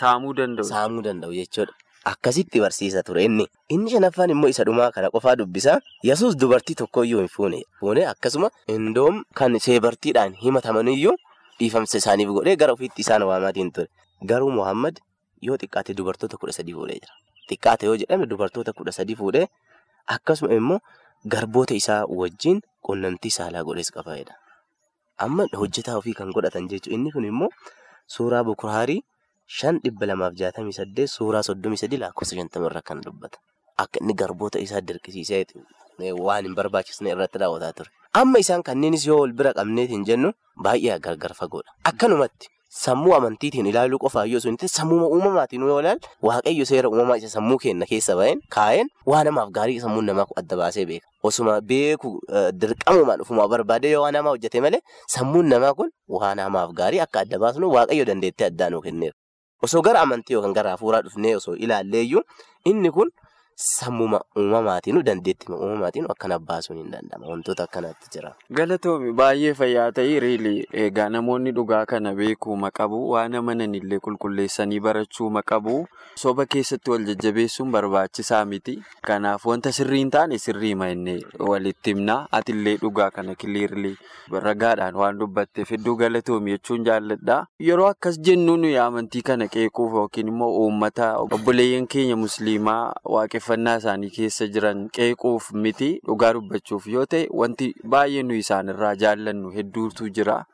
Saamuu 0.00 1.02
danda'u 1.08 1.32
jechuudha. 1.40 1.72
Akkasitti 2.06 2.60
barsiisa 2.62 3.02
ture 3.02 3.24
inni. 3.26 3.46
Inni 3.74 3.90
shanaffaan 3.90 4.30
immoo 4.30 4.48
isa 4.52 4.64
dhumaa 4.64 4.90
kana 4.94 5.10
qofaa 5.10 5.34
dubbisa. 5.36 5.80
Yesuus 6.06 6.36
dubartii 6.38 6.74
tokkoyyuu 6.80 7.18
hin 7.20 7.28
fuune. 7.28 7.62
Fuune 7.80 8.04
akkasuma 8.06 8.50
indoom 8.74 9.22
kan 9.34 9.58
seebartiidhaan 9.66 10.36
himatamaniyyuu 10.42 11.16
dhiifamsa 11.58 11.98
isaaniif 11.98 12.28
godhee 12.36 12.56
gara 12.56 12.72
ofiitti 12.78 13.02
isaan 13.06 13.22
waamaatiin 13.30 13.72
ture. 13.72 13.88
Garuu 14.26 14.50
Muhammad 14.58 15.00
yoo 15.42 15.56
xiqqaate 15.62 15.94
dubartoota 15.98 16.36
kudha 16.38 16.52
sadii 16.58 16.74
fuudhee 16.78 16.98
jira. 17.00 17.14
Xiqqaate 17.50 17.86
yoo 17.90 17.96
jedhame 18.02 18.26
dubartoota 18.30 18.72
kudha 18.72 18.92
sadii 18.92 19.16
fuudhee 19.22 19.46
akkasuma 20.06 20.54
immoo 20.60 20.78
garboota 21.34 21.74
isaa 21.74 22.04
wajjin 22.20 22.62
qunnamtii 22.86 23.30
saalaa 23.38 23.64
godhees 23.66 23.90
qabaadha. 23.98 24.34
Amma 25.18 25.48
hojjetaa 25.58 25.96
ofii 25.98 26.14
kan 26.14 26.30
godhatan 26.32 26.68
jechuudha. 26.70 26.94
Inni 26.94 27.10
kun 27.12 27.24
immoo 27.24 27.50
suuraa 28.06 28.44
Bukaarii 28.44 29.02
shan 29.46 29.78
dhibba 29.84 30.06
lamaaf 30.06 30.34
jaatamii 30.34 30.72
saddeet 30.78 31.08
suuraa 31.10 31.42
soddomii 31.42 31.76
sadii 31.82 31.96
lakkoofsa 32.02 32.36
shantama 32.36 32.66
irra 32.70 32.82
kan 32.82 33.00
dubbata. 33.04 33.38
Akka 33.78 34.00
inni 34.00 34.14
garboota 34.14 34.58
isaa 34.58 34.80
dirqisiisee 34.80 35.44
waan 36.26 36.44
hin 36.44 36.54
barbaachisne 36.54 37.10
irratti 37.14 37.38
raawwataa 37.38 37.72
ture. 37.72 37.90
Amma 38.12 38.38
isaan 38.38 38.62
kanneenis 38.62 39.06
yoo 39.06 39.20
wal 39.20 39.32
bira 39.32 39.52
qabneet 39.54 39.90
hin 39.90 40.04
jennu 40.04 40.32
baay'ee 40.64 40.98
gargar 41.00 41.34
fagoodha. 41.34 41.70
Akkanumatti 41.84 42.48
sammuu 42.76 43.14
amantiitiin 43.16 43.66
ilaaluu 43.70 43.98
qofaa 43.98 44.24
yoo 44.28 44.40
sun 44.40 44.56
sammuu 44.66 44.98
uumamaatiin 45.08 45.62
yoo 45.62 45.80
ilaalu 45.80 46.00
waaqayyo 46.28 46.64
seera 46.70 46.88
uumamaa 46.88 47.16
isa 47.20 47.28
sammuu 47.28 47.58
keenya 47.58 47.86
keessa 47.90 48.16
baheen 48.16 48.40
kaa'een 48.56 48.88
waa 49.06 49.22
namaaf 49.24 49.50
gaarii 49.58 49.80
sammuun 49.80 50.04
namaa 50.10 50.26
adda 50.36 50.56
baasee 50.56 50.84
beeka. 50.86 51.06
Osuma 51.22 51.60
beeku 51.60 52.20
dirqamumaan 52.60 53.20
ofuma 53.24 53.48
barbaadee 53.48 53.90
yoo 53.94 54.02
waa 54.02 54.12
namaa 54.12 54.30
hojjete 54.36 54.60
malee 54.60 54.80
sammuun 55.08 55.48
namaa 55.52 55.74
kun 55.74 55.90
waa 56.08 56.34
namaaf 56.34 56.72
gaarii 56.80 57.00
akka 57.06 57.20
adda 57.24 57.38
baasnu 57.38 57.70
waaqayyo 57.76 58.04
dandeettee 58.10 58.46
addaa 58.50 58.70
nuu 58.70 58.80
kenneera. 58.88 59.16
Osoo 59.62 59.82
gara 59.82 60.00
amantii 60.06 60.34
yookaan 60.36 60.54
gara 60.58 60.70
hafuuraa 60.76 61.00
dhufnee 61.06 61.34
osoo 61.36 61.54
ilaalleeyyuu 61.66 62.22
inni 62.72 62.90
kun 62.98 63.10
sammuma 63.56 64.20
uumamaatiin 64.36 65.02
dandeettii 65.04 65.54
uumamaatiin 65.54 66.06
akkana 66.12 66.38
baasuun 66.38 66.78
hin 66.78 66.90
danda'ama. 66.92 67.26
Wantoota 67.26 67.62
akkanaatti 67.64 68.08
jira. 68.14 68.32
Galatoomi 68.52 69.12
baay'ee 69.12 69.54
fayyaa 69.54 69.92
ta'e 69.98 70.20
reeli 70.20 70.66
egaa 70.72 71.08
namoonni 71.08 71.52
dhugaa 71.58 71.86
kana 71.86 72.12
beekuuma 72.14 72.70
qabu 72.70 72.98
waan 73.12 73.34
amananillee 73.40 73.98
qulqulleessanii 74.06 74.80
barachuuma 74.80 75.42
qabu 75.52 75.76
soba 76.24 76.46
keessatti 76.46 76.90
wal 76.90 77.04
jajjabeessuun 77.08 77.70
barbaachisaa 77.72 78.44
miti. 78.44 78.76
Kanaaf 79.06 79.46
wanta 79.46 79.72
sirrii 79.72 79.98
hin 80.04 80.10
taane 80.10 80.38
sirriima 80.38 80.90
inni 80.90 81.16
walitti 81.38 81.90
himna 81.94 82.18
atillee 82.40 82.76
dhugaa 82.84 83.10
kana 83.10 83.34
kiliirli 83.34 83.96
ragaadhaan 84.48 84.94
waan 85.00 85.18
dubbatteef 85.18 85.70
hedduu 85.70 85.96
galatoomi 85.96 86.50
jechuun 86.58 86.84
jaalladha. 86.84 87.40
Yeroo 87.70 87.86
akkas 87.88 88.20
jennu 88.20 88.56
nuyi 88.56 88.76
amantii 88.84 89.22
kana 89.32 89.48
qeequuf 89.48 89.92
yookiin 90.02 90.28
immoo 90.34 90.52
uummata 90.60 91.10
obboleeyyan 91.24 91.86
keenya 91.86 92.16
musliimaa 92.16 92.92
waaqeffannaa 93.46 93.76
isaanii 93.78 94.10
keessa 94.10 94.46
jiran 94.54 94.88
qeequuf 94.96 95.50
miti 95.64 95.88
dhugaa 96.06 96.32
dubbachuuf 96.36 96.86
yoo 96.94 97.04
ta'e 97.06 97.26
wanti 97.40 97.68
baay'ee 97.94 98.22
nuyi 98.22 98.40
isaanirraa 98.44 98.94
jaallannu 99.02 99.50
hedduutu 99.56 100.08
jira. 100.10 100.44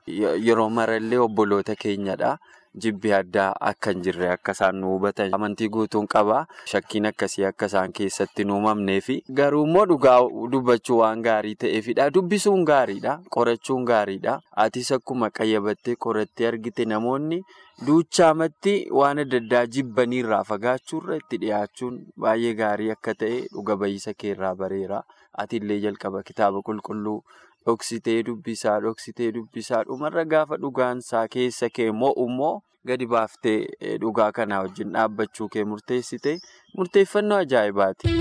Yeroo 0.46 0.68
marallee 0.70 1.18
obboloota 1.18 1.74
keenyadha. 1.76 2.36
Jibbi 2.80 3.10
addaa 3.12 3.52
akka 3.70 3.90
hin 3.92 4.02
jirre 4.04 4.28
akka 4.34 4.52
isaan 4.56 4.78
nu 4.80 4.92
hubatan 4.94 5.34
amantii 5.38 5.68
guutuun 5.74 6.06
qaba. 6.14 6.38
Shakkiin 6.72 7.08
akkasii 7.10 7.44
akka 7.48 7.66
isaan 7.70 7.92
keessatti 7.98 8.42
hin 8.46 8.50
uumamneefi. 8.54 9.16
Garuu 9.40 9.64
immoo 9.66 9.84
dhugaa 9.90 10.16
dubbachuu 10.54 10.96
waan 11.02 11.22
gaarii 11.26 11.54
ta'eefidha. 11.64 12.06
Dubbisuun 12.14 12.64
gaariidha. 12.70 13.18
Qorachuun 13.36 13.84
gaariidha. 13.92 14.38
Atis 14.66 14.92
akkuma 14.98 15.30
qayyabattee 15.40 15.96
qorattee 16.06 16.48
argite 16.52 16.84
namoonni 16.94 17.42
duuchaamatti 17.86 18.74
waan 19.00 19.18
adda 19.26 19.38
addaa 19.42 19.64
jibbaniirraa 19.76 20.42
fagaachuurra 20.50 21.16
itti 21.22 21.38
dhiyaachuun 21.44 22.00
baay'ee 22.24 22.54
gaarii 22.60 22.90
akka 22.96 23.14
ta'e 23.22 23.38
dhuga 23.54 23.76
ba'iisa 23.84 24.14
keerraa 24.24 24.54
bareera. 24.64 25.02
Atillee 25.44 25.80
jalqaba 25.86 26.22
kitaaba 26.28 26.62
qulqulluu. 26.70 27.20
Dhoksitee 27.66 28.22
dubbisaa 28.26 28.80
dhoksitee 28.84 29.30
dubbisaa 29.34 29.82
dhumarra 29.88 30.24
gaafa 30.34 30.56
dhugaansaa 30.62 31.26
keessa 31.34 31.68
kee 31.78 31.90
mo'u 32.02 32.26
immoo 32.30 32.54
gadi 32.90 33.06
baaftee 33.12 33.58
dhugaa 34.04 34.30
kanaa 34.38 34.62
wajjin 34.66 34.92
dhaabbachuu 34.96 35.48
kee 35.56 35.64
murteessite 35.72 36.32
murteeffannoo 36.76 37.38
ajaa'ibaati. 37.44 38.14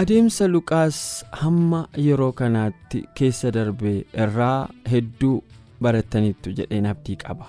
Adeemsa 0.00 0.46
Luqaas 0.48 0.98
hamma 1.42 1.80
yeroo 2.06 2.32
kanaatti 2.40 3.00
keessa 3.20 3.50
darbe 3.56 3.92
irraa 4.24 4.68
hedduu 4.92 5.36
barattaniittu 5.86 6.52
jedheen 6.60 6.86
abdii 6.92 7.16
qaba. 7.24 7.46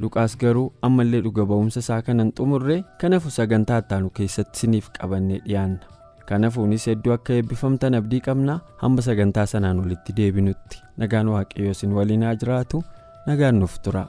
Luqaas 0.00 0.34
garuu 0.42 0.66
ammallee 0.88 1.20
dhuga 1.28 1.46
ba'umsa 1.54 1.80
isaa 1.86 2.02
kanan 2.10 2.32
xumurre 2.40 2.76
kanaafuu 3.00 3.32
sagantaa 3.38 3.78
ittaanu 3.84 4.10
keessatti 4.20 4.58
siniif 4.64 4.90
qabannee 5.00 5.40
dhiyaanna. 5.46 5.86
Kanafuunis 6.30 6.86
hedduu 6.90 7.12
akka 7.16 7.36
eebbifamtan 7.38 7.98
abdii 8.00 8.20
qabna 8.28 8.54
hamma 8.82 9.06
sagantaa 9.08 9.46
sanaan 9.52 9.82
walitti 9.84 10.16
deebinutti 10.20 10.82
nagaan 11.04 11.32
waaqayyoo 11.34 11.76
isin 11.78 11.96
waliin 12.00 12.26
haa 12.28 12.36
jiraatu 12.44 12.82
nagaan 13.30 13.58
nuuf 13.62 13.76
tura. 13.86 14.04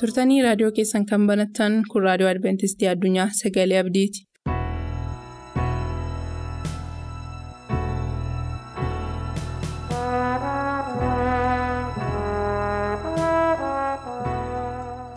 turtanii 0.00 0.40
raadiyoo 0.46 0.72
keessan 0.78 1.06
kan 1.12 1.26
banattan 1.30 1.78
kun 1.92 2.06
raadiyoo 2.08 2.30
adventistii 2.34 2.88
addunyaa 2.94 3.28
sagalee 3.42 3.80
abdiiti. 3.84 4.29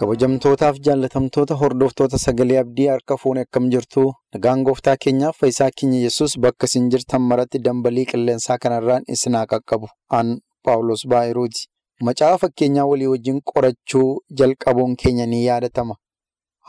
Kabajamtootaaf 0.03 0.77
jaallatamtoota 0.85 1.55
hordoftoota 1.55 2.17
sagalee 2.17 2.57
abdii 2.59 2.87
harka 2.87 3.17
fuune 3.17 3.41
akkam 3.41 3.69
jirtu. 3.73 4.01
Nagaan 4.33 4.63
gooftaa 4.67 4.95
keenyaaf 5.03 5.37
fayyisaa 5.39 5.69
keenya 5.81 5.99
yesus 5.99 6.33
bakka 6.39 6.65
isin 6.69 6.89
jirtan 6.91 7.21
maratti 7.21 7.59
dambalii 7.67 8.05
qilleensaa 8.11 8.57
kanarraan 8.57 9.03
isin 9.07 9.35
haa 9.35 9.45
qaqqabu. 9.53 9.87
Aan 10.17 10.33
paawulos 10.63 11.05
baayiruuti 11.07 11.67
macaafa 12.01 12.37
fakkeenyaa 12.37 12.85
walii 12.85 13.07
wajjin 13.13 13.39
qorachuu 13.53 14.09
jalqabuun 14.41 14.95
keenya 15.03 15.25
ni 15.25 15.45
yaadatama. 15.45 15.95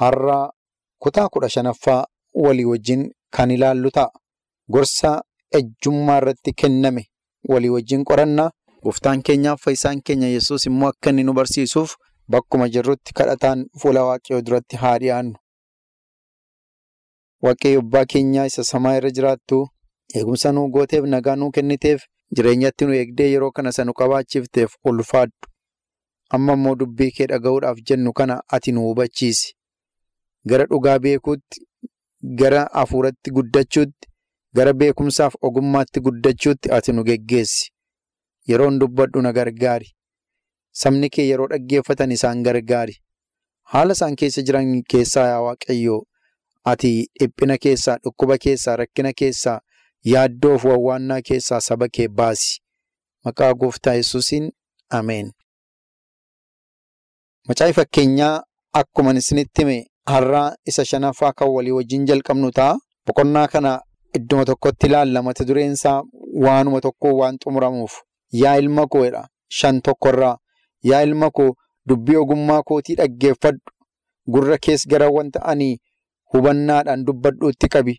Har'a 0.01 0.39
kutaa 0.99 1.29
kudha 1.29 1.49
shanaffaa 1.49 2.05
walii 2.35 2.65
wajjin 2.65 3.11
kan 3.37 3.51
ilaallu 3.51 3.91
ta'a. 3.91 4.11
Gorsa 4.73 5.23
ejjummaa 5.53 6.17
irratti 6.23 6.53
kenname 6.63 7.05
walii 7.49 7.69
wajjin 7.77 8.05
qorannaa 8.05 8.51
gooftaan 8.85 9.23
keenyaaf 9.23 9.61
fayyisaan 9.65 10.03
keenya 10.07 10.29
yesus 10.29 10.67
immoo 10.67 10.89
akka 10.89 11.11
inni 11.11 11.23
nu 11.25 11.33
barsiisuuf. 11.33 11.95
Bakkuma 12.31 12.69
jirrutti 12.69 13.13
kadhataan 13.15 13.67
fuula 13.81 14.05
waaqayyoo 14.09 14.43
duratti 14.47 14.77
haa 14.83 14.99
dhiyaannu. 14.99 15.35
Waaqayyo 17.45 17.81
abbaa 17.85 18.05
keenyaa 18.13 18.47
isa 18.51 18.65
samaa 18.65 18.97
irra 18.99 19.11
jiraattu 19.17 19.59
eegumsa 20.17 20.53
nuu 20.53 20.69
gooteef 20.75 21.05
nagaa 21.15 21.37
nuu 21.41 21.51
kenniteef 21.57 22.01
jireenyatti 22.37 22.85
nu 22.87 22.93
eegdee 23.01 23.29
yeroo 23.33 23.51
kana 23.57 23.71
isa 23.75 23.85
nu 23.85 23.93
qabaachifteef 23.99 24.71
ulfaadhu. 24.85 25.37
Amma 26.35 26.53
immoo 26.59 26.75
dubbii 26.81 27.11
kee 27.17 27.27
dhaga'uudhaaf 27.33 27.79
jennu 27.89 28.13
kana 28.13 28.41
ati 28.49 28.73
nu 28.73 28.81
hubachiisi. 28.87 29.55
Gara 30.49 30.65
dhugaa 30.71 30.99
beekuutti, 30.99 31.61
gara 32.41 32.63
hafuuratti 32.73 33.31
guddachuutti, 33.31 34.09
gara 34.55 34.73
beekumsaaf 34.73 35.35
ogummaatti 35.43 36.01
guddachuutti 36.01 36.71
ati 36.73 36.93
nu 36.93 37.05
geggeessi. 37.05 37.71
Yeroon 38.49 38.79
dubbadhu 38.79 39.23
na 39.23 39.33
gargaari. 39.33 39.89
Sabni 40.83 41.09
kee 41.15 41.27
yeroo 41.31 41.49
dhaggeeffatan 41.53 42.13
isaan 42.17 42.43
gargaari. 42.47 42.95
haala 43.73 43.93
isaan 43.97 44.17
keessa 44.21 44.43
jiran 44.49 44.73
keessaa 44.93 45.27
yaa 45.29 45.43
waaqayyoo 45.45 46.01
ati 46.73 46.91
dhiphina 47.21 47.57
keessaa 47.67 47.97
dhukkuba 48.05 48.37
keessaa 48.45 48.75
rakkina 48.81 49.13
keessaa 49.21 49.55
yaaddoo 50.13 50.59
fi 50.65 50.69
wawwaannaa 50.73 51.21
keessaa 51.29 51.61
saba 51.69 51.87
kee 51.99 52.09
baasi 52.19 52.51
maqaa 53.29 53.53
gooftaa 53.63 53.95
yesuusiin 54.01 54.51
ameen. 54.99 55.31
Macaafa 57.49 57.73
fakkeenyaa 57.81 58.35
akkuma 58.81 59.11
isinitti 59.23 59.63
hime 59.63 59.77
har'aa 60.13 60.47
isa 60.73 60.85
shanaffaa 60.93 61.33
kan 61.39 61.49
walii 61.57 61.75
wajjin 61.79 62.07
jalqabnu 62.13 62.51
ta'a. 62.61 62.75
Boqonnaa 63.07 63.49
kana 63.53 63.73
idduma 64.19 64.45
tokkotti 64.51 64.87
ilaalla 64.93 65.23
mata 65.23 65.45
dureen 65.49 65.75
waanuma 66.45 66.81
tokko 66.87 67.09
waan 67.21 67.37
xumuramuuf. 67.45 67.95
Yaa 68.43 68.57
ilma 68.63 68.87
koo 68.87 69.05
jedha 69.05 69.23
shan 69.59 69.81
tokkorraa. 69.83 70.37
Yaa 70.91 71.03
ilma 71.03 71.31
koo 71.31 71.55
dubbii 71.89 72.17
ogummaa 72.17 72.63
kootii 72.63 72.95
dhaggeeffadhu. 73.01 73.61
Gurra 74.33 74.59
kees 74.59 74.87
gara 74.89 75.09
wanta 75.11 75.43
ani 75.53 75.79
hubannaadhaan 76.33 77.05
dubbadhuutti 77.07 77.69
qabi. 77.69 77.95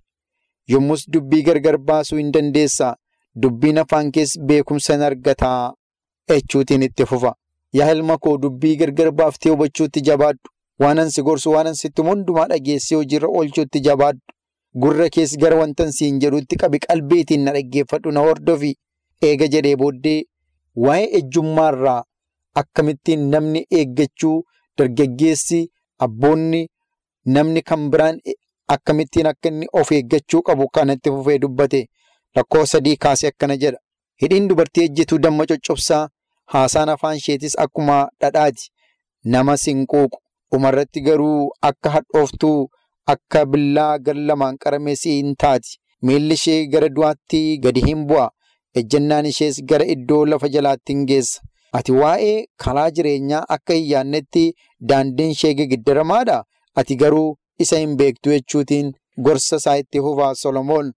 Yommus 0.68 1.08
dubbii 1.10 1.44
gargar 1.44 1.78
baasuu 1.78 2.18
hin 2.18 2.32
dandeessaa. 2.32 2.96
Dubbiin 3.42 3.78
afaan 3.78 4.12
kees 4.12 4.38
beekumsa 4.40 4.94
hin 4.94 5.02
argataa 5.04 5.74
jechuutiin 6.30 6.84
itti 6.84 7.06
fufa. 7.06 7.36
Yaa 7.74 7.92
ilma 7.92 8.18
koo 8.18 8.38
dubbii 8.38 8.76
gargar 8.78 9.12
baaftee 9.12 9.52
hubachuutti 9.52 10.02
jabaadhu. 10.02 10.50
Waan 10.80 11.00
ansi 11.00 11.22
gorsu 11.24 11.52
waan 11.52 11.68
ansitti 11.68 12.02
hundumaa 12.02 12.48
dhageessee 12.48 12.96
hojiirra 12.98 13.28
oolchuutti 13.28 13.80
jabaadhu. 13.90 14.20
Gurra 14.82 15.10
kees 15.10 15.38
gara 15.38 15.56
wanta 15.60 15.92
siin 15.92 16.20
jedhuutti 16.20 16.56
qabi 16.64 16.80
qalbeetiin 16.88 17.44
na 17.46 17.52
dhaggeeffadhu 17.58 18.12
na 18.12 18.20
hordofi. 18.26 18.74
Eega 19.22 19.48
jedhee 19.48 19.76
booddee 19.82 20.24
waa'ee 20.76 21.10
ejjummaarraa 21.20 22.04
akkamittiin 22.62 23.30
namni 23.32 23.66
eeggachuu 23.80 24.38
dargaggeessi 24.78 25.60
abboonni 26.06 26.62
namni 27.36 27.62
kan 27.70 27.90
biraan 27.92 28.20
akkamittiin 28.76 29.28
akka 29.32 29.50
inni 29.50 29.68
of 29.80 29.92
eeggachuu 29.98 30.42
qabu 30.48 30.68
kanatti 30.78 31.10
fufee 31.16 31.40
dubbate 31.44 31.82
lakkoo 32.36 32.66
sadii 32.66 32.96
kaasee 32.98 33.28
akkana 33.34 33.58
jedha. 33.58 33.78
Hidhiin 34.22 34.48
dubartii 34.50 34.84
ejjituu 34.88 35.18
damma 35.24 35.46
coccobsaa 35.50 36.08
haasaan 36.54 36.90
afaan 36.90 37.18
isheetis 37.18 37.56
akkuma 37.64 37.98
dhadhaati. 38.22 38.70
Nama 39.24 39.58
sinquuqu 39.58 40.18
dhumarratti 40.52 41.02
garuu 41.08 41.50
akka 41.70 41.90
hadhooftuu 41.96 42.70
akka 43.14 43.46
billaa 43.46 43.98
gar 44.00 44.16
lamaan 44.16 44.58
qaramee 44.58 44.96
siin 44.96 45.36
taati. 45.44 45.78
Miilli 46.02 46.34
ishee 46.40 46.66
gara 46.68 46.90
du'aatti 46.96 47.58
gadi 47.64 47.82
hin 47.88 48.06
bu'a. 48.08 48.30
Ejjennaan 48.80 49.26
ishees 49.26 49.62
gara 49.70 49.86
iddoo 49.96 50.26
lafa 50.26 50.48
jalaatti 50.56 50.94
hin 50.94 51.06
geessa. 51.12 51.42
Ati 51.78 51.92
waa'ee 52.02 52.36
karaa 52.64 52.90
jireenyaa 52.98 53.46
akka 53.56 53.74
hin 53.78 53.88
yaadnetti 53.92 54.44
daandiin 54.90 55.32
ishee 55.36 55.54
gegiddaramaadha. 55.60 56.38
Ati 56.82 56.96
garuu 57.02 57.36
isa 57.66 57.80
hin 57.80 57.96
beektu 58.02 58.30
jechuutiin 58.36 58.94
gorsa 59.28 59.56
isaa 59.62 59.76
itti 59.84 60.02
fufaa 60.06 60.36
Solomoon. 60.44 60.94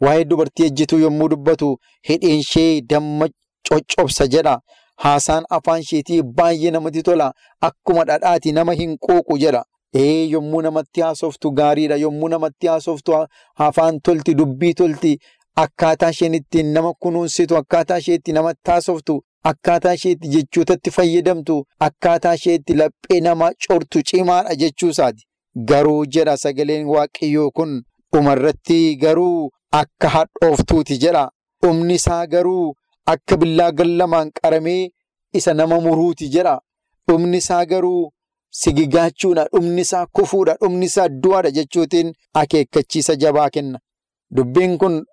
Waa'ee 0.00 0.24
dubartii 0.30 0.66
ejjituu 0.66 0.98
yommuu 0.98 1.28
dubbatu 1.34 1.72
hidhiin 2.08 2.38
ishee 2.44 2.80
damma 2.92 3.28
coccobsa 3.68 4.26
jedha. 4.36 4.54
Haasaan 5.02 5.44
afaan 5.58 5.80
isheetii 5.80 6.22
baay'ee 6.38 6.70
namatti 6.76 7.02
tola. 7.02 7.32
Akkuma 7.68 8.04
dhadhaati 8.10 8.52
nama 8.52 8.72
hin 8.80 8.96
quuqu 9.06 9.38
jedha. 9.44 9.64
Ee 10.00 10.24
yommuu 10.34 10.60
namatti 10.62 11.00
haasoftu 11.06 11.50
gaariidha. 11.60 11.96
Yommuu 11.96 12.28
namatti 12.28 12.66
haasoftu 12.66 13.16
afaan 13.66 14.00
tolti, 14.00 14.34
dubbii 14.34 14.74
tolti. 14.74 15.16
Akkaataa 15.56 16.10
isheen 16.10 16.34
ittiin 16.34 16.72
nama 16.74 16.92
kunuunsitu, 17.00 17.56
akkaataa 17.56 17.98
ishee 17.98 18.18
namatti 18.32 18.70
haasoftu, 18.70 19.16
akkaataa 19.50 19.94
ishee 19.94 20.10
itti 20.12 20.28
jechootatti 20.34 20.90
fayyadamtu, 20.90 21.64
akkaataa 21.86 22.34
ishee 22.34 22.54
itti 22.54 22.74
laphee 22.80 23.20
nama 23.20 23.52
cortu 23.66 24.02
cimaadha 24.02 24.54
jechuusaati. 24.54 25.26
Garuu 25.68 26.04
jedha 26.06 26.36
sagaleen 26.36 26.86
waaqayyoo 26.86 27.50
kun 27.50 27.82
dhumarratti 28.12 28.96
garuu 28.96 29.50
akka 29.80 30.08
hadhooftuuti 30.08 30.98
jedha. 30.98 31.30
Dhumni 31.62 31.94
isaa 31.94 32.26
garuu 32.26 32.74
akka 33.06 33.36
billaa 33.36 33.70
gar 33.72 33.86
lamaan 33.86 34.30
qaramee 34.40 34.90
isa 35.32 35.54
nama 35.54 35.80
muruuti 35.80 36.28
jedha. 36.28 36.60
Dhumni 37.08 37.36
isaa 37.36 37.64
garuu 37.66 38.10
sigigaachuudha. 38.50 39.44
Dhumni 39.52 39.80
isaa 39.80 40.06
kufuudha. 40.06 40.54
Dhumni 40.60 40.86
isaa 40.86 41.08
du'aadha 41.08 41.50
jechuutiin 41.50 42.12
akeekkachiisa 42.34 43.16
jabaa 43.16 43.50
kenna. 43.50 43.78
Dubbiin 44.36 44.78
kun 44.78 45.04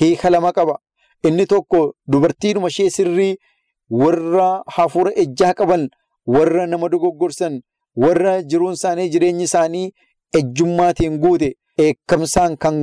hiika 0.00 0.30
lama 0.30 0.52
qaba. 0.52 0.78
Inni 1.24 1.46
tokko 1.46 1.94
dubartiidhuma 2.12 2.68
ishee 2.68 2.90
sirrii 2.90 3.36
warra 3.90 4.62
hafuura 4.66 5.12
ejjaa 5.16 5.54
qaban, 5.54 5.88
warra 6.26 6.66
nama 6.66 6.88
dogoggorsan, 6.88 7.60
warra 7.96 8.42
jiruun 8.42 8.72
isaanii 8.74 9.08
jireenyi 9.08 9.44
isaanii 9.44 9.92
ejjummaatiin 10.38 11.18
guute, 11.18 11.54
eekkamsaan 11.78 12.56
kan 12.56 12.76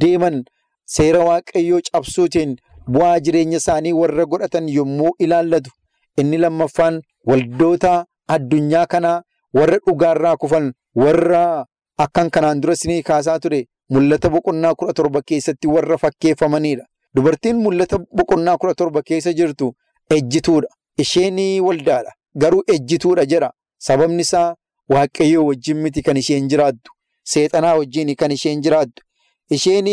deeman 0.00 0.44
seera 0.84 1.24
waaqayyoo 1.24 1.80
cabsuutiin 1.92 2.56
bu'aa 2.92 3.20
jireenya 3.20 3.56
isaanii 3.62 3.92
warra 3.92 4.24
godhatan 4.26 4.68
yommuu 4.68 5.10
ilaallatu. 5.18 5.70
Inni 6.18 6.38
lammaffaan 6.38 7.00
waldoota 7.26 8.04
addunyaa 8.28 8.86
kanaa 8.86 9.22
warra 9.54 9.78
dhugaarraa 9.86 10.36
kufan, 10.36 10.72
warra 10.96 11.66
akkan 11.98 12.30
kanaan 12.30 12.60
dura 12.60 12.72
isinii 12.74 13.02
kaasaa 13.02 13.38
ture. 13.38 13.66
Mul'ata 13.90 14.28
boqonnaa 14.30 14.74
kudha 14.74 14.92
torba 14.92 15.22
keessatti 15.22 15.66
warra 15.68 15.98
fakkeeffamanidha. 15.98 16.84
Dubartiin 17.14 17.56
mul'ata 17.56 17.98
boqonnaa 18.16 18.56
kudha 18.58 18.74
torba 18.74 19.02
keessa 19.02 19.32
jirtu 19.32 19.72
ejjituudha. 20.10 20.68
Isheen 20.98 21.38
waldaadha. 21.60 22.12
Garuu 22.34 22.62
ejjituudha 22.74 23.24
jedha. 23.26 23.50
Sababni 23.78 24.20
isaa 24.22 24.54
waaqayyoo 24.88 25.46
wajjin 25.46 25.76
miti 25.82 26.02
kan 26.02 26.16
isheen 26.16 26.48
jiraattu. 26.48 26.92
Seexanaa 27.24 27.74
wajjin 27.78 28.14
kan 28.16 28.30
isheen 28.30 28.60
jiraattu. 28.62 29.02
Isheen 29.50 29.86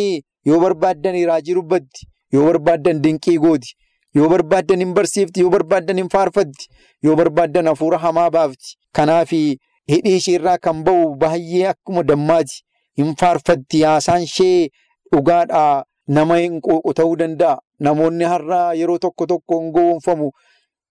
yoo 0.46 0.60
barbaaddan 0.60 1.26
raajii 1.26 1.54
dubbatti. 1.56 2.08
Yoo 2.34 2.46
barbaaddan 2.46 3.02
dinqii 3.04 3.38
gooti. 3.40 3.76
Yoo 4.16 4.30
barbaaddan 4.30 4.80
hin 4.80 4.94
barsiifti. 4.94 5.40
Yoo 5.42 5.50
barbaaddan 5.50 5.98
hin 5.98 6.10
faarfatti. 6.10 6.68
Yoo 7.04 7.16
barbaaddan 7.16 7.68
hafuura 7.68 7.98
hamaa 7.98 8.30
baafti. 8.30 8.78
Kanaaf 8.92 9.30
hidhii 9.32 10.16
isheerraa 10.18 10.58
kan 10.58 10.84
ba'u 10.84 11.16
baay'ee 11.16 11.68
akkuma 11.74 12.04
dammaati. 12.04 12.64
hin 12.98 13.12
faarfatti 13.20 13.82
haasaan 13.86 14.24
ishee 14.24 14.70
dhugaadhaa 15.14 15.84
nama 16.08 16.38
hin 16.40 16.62
quuqu 16.62 16.94
ta'uu 16.94 17.16
danda'a. 17.16 17.60
Namoonni 17.80 18.26
har'aa 18.26 18.74
yeroo 18.74 18.98
tokko 18.98 19.26
tokko 19.26 19.60
hin 19.62 19.72
gowwoomfamu. 19.72 20.32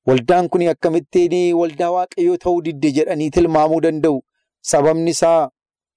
Waldaan 0.06 0.48
kun 0.48 0.62
akkamittiin 0.68 1.54
waldaa 1.56 1.90
waaqayyoo 1.90 2.36
ta'uu 2.36 2.62
didde 2.64 2.90
jedhanii 2.92 3.30
tilmaamuu 3.30 3.80
danda'u. 3.80 4.20
Sababni 4.60 5.10
isaa 5.10 5.50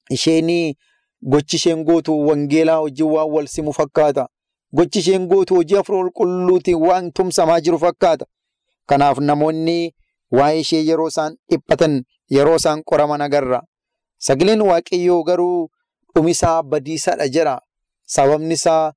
isheen 0.09 0.73
gochi 1.21 1.55
isheen 1.55 1.83
gootu 1.83 2.15
wangeelaa 2.27 2.81
wajjin 2.81 3.05
waan 3.11 3.29
wal 3.31 3.47
simu 3.47 3.73
fakkaata. 3.73 4.27
Gochi 4.73 4.99
isheen 4.99 5.27
gootu 5.27 5.55
hojii 5.55 5.75
hafuura 5.75 6.09
qulqulluutiin 6.09 6.81
waan 6.87 7.11
tumsamaa 7.11 7.59
jiru 7.61 7.79
fakkaata. 7.79 8.25
Kanaaf 8.85 9.17
namoonni 9.19 9.95
waa'ee 10.31 10.59
ishee 10.59 10.83
yeroo 10.85 11.07
isaan 11.07 11.35
dhiphatan 11.49 12.03
yeroo 12.29 12.55
isaan 12.55 12.83
qoraman 12.83 13.21
agarra. 13.21 13.61
Sagaleen 14.17 14.61
waaqayyoo 14.61 15.23
garuu 15.23 15.69
dhumisaa 16.15 16.63
badiisaadha 16.63 17.27
jedha. 17.27 17.59
Sababni 18.05 18.53
isaa 18.53 18.93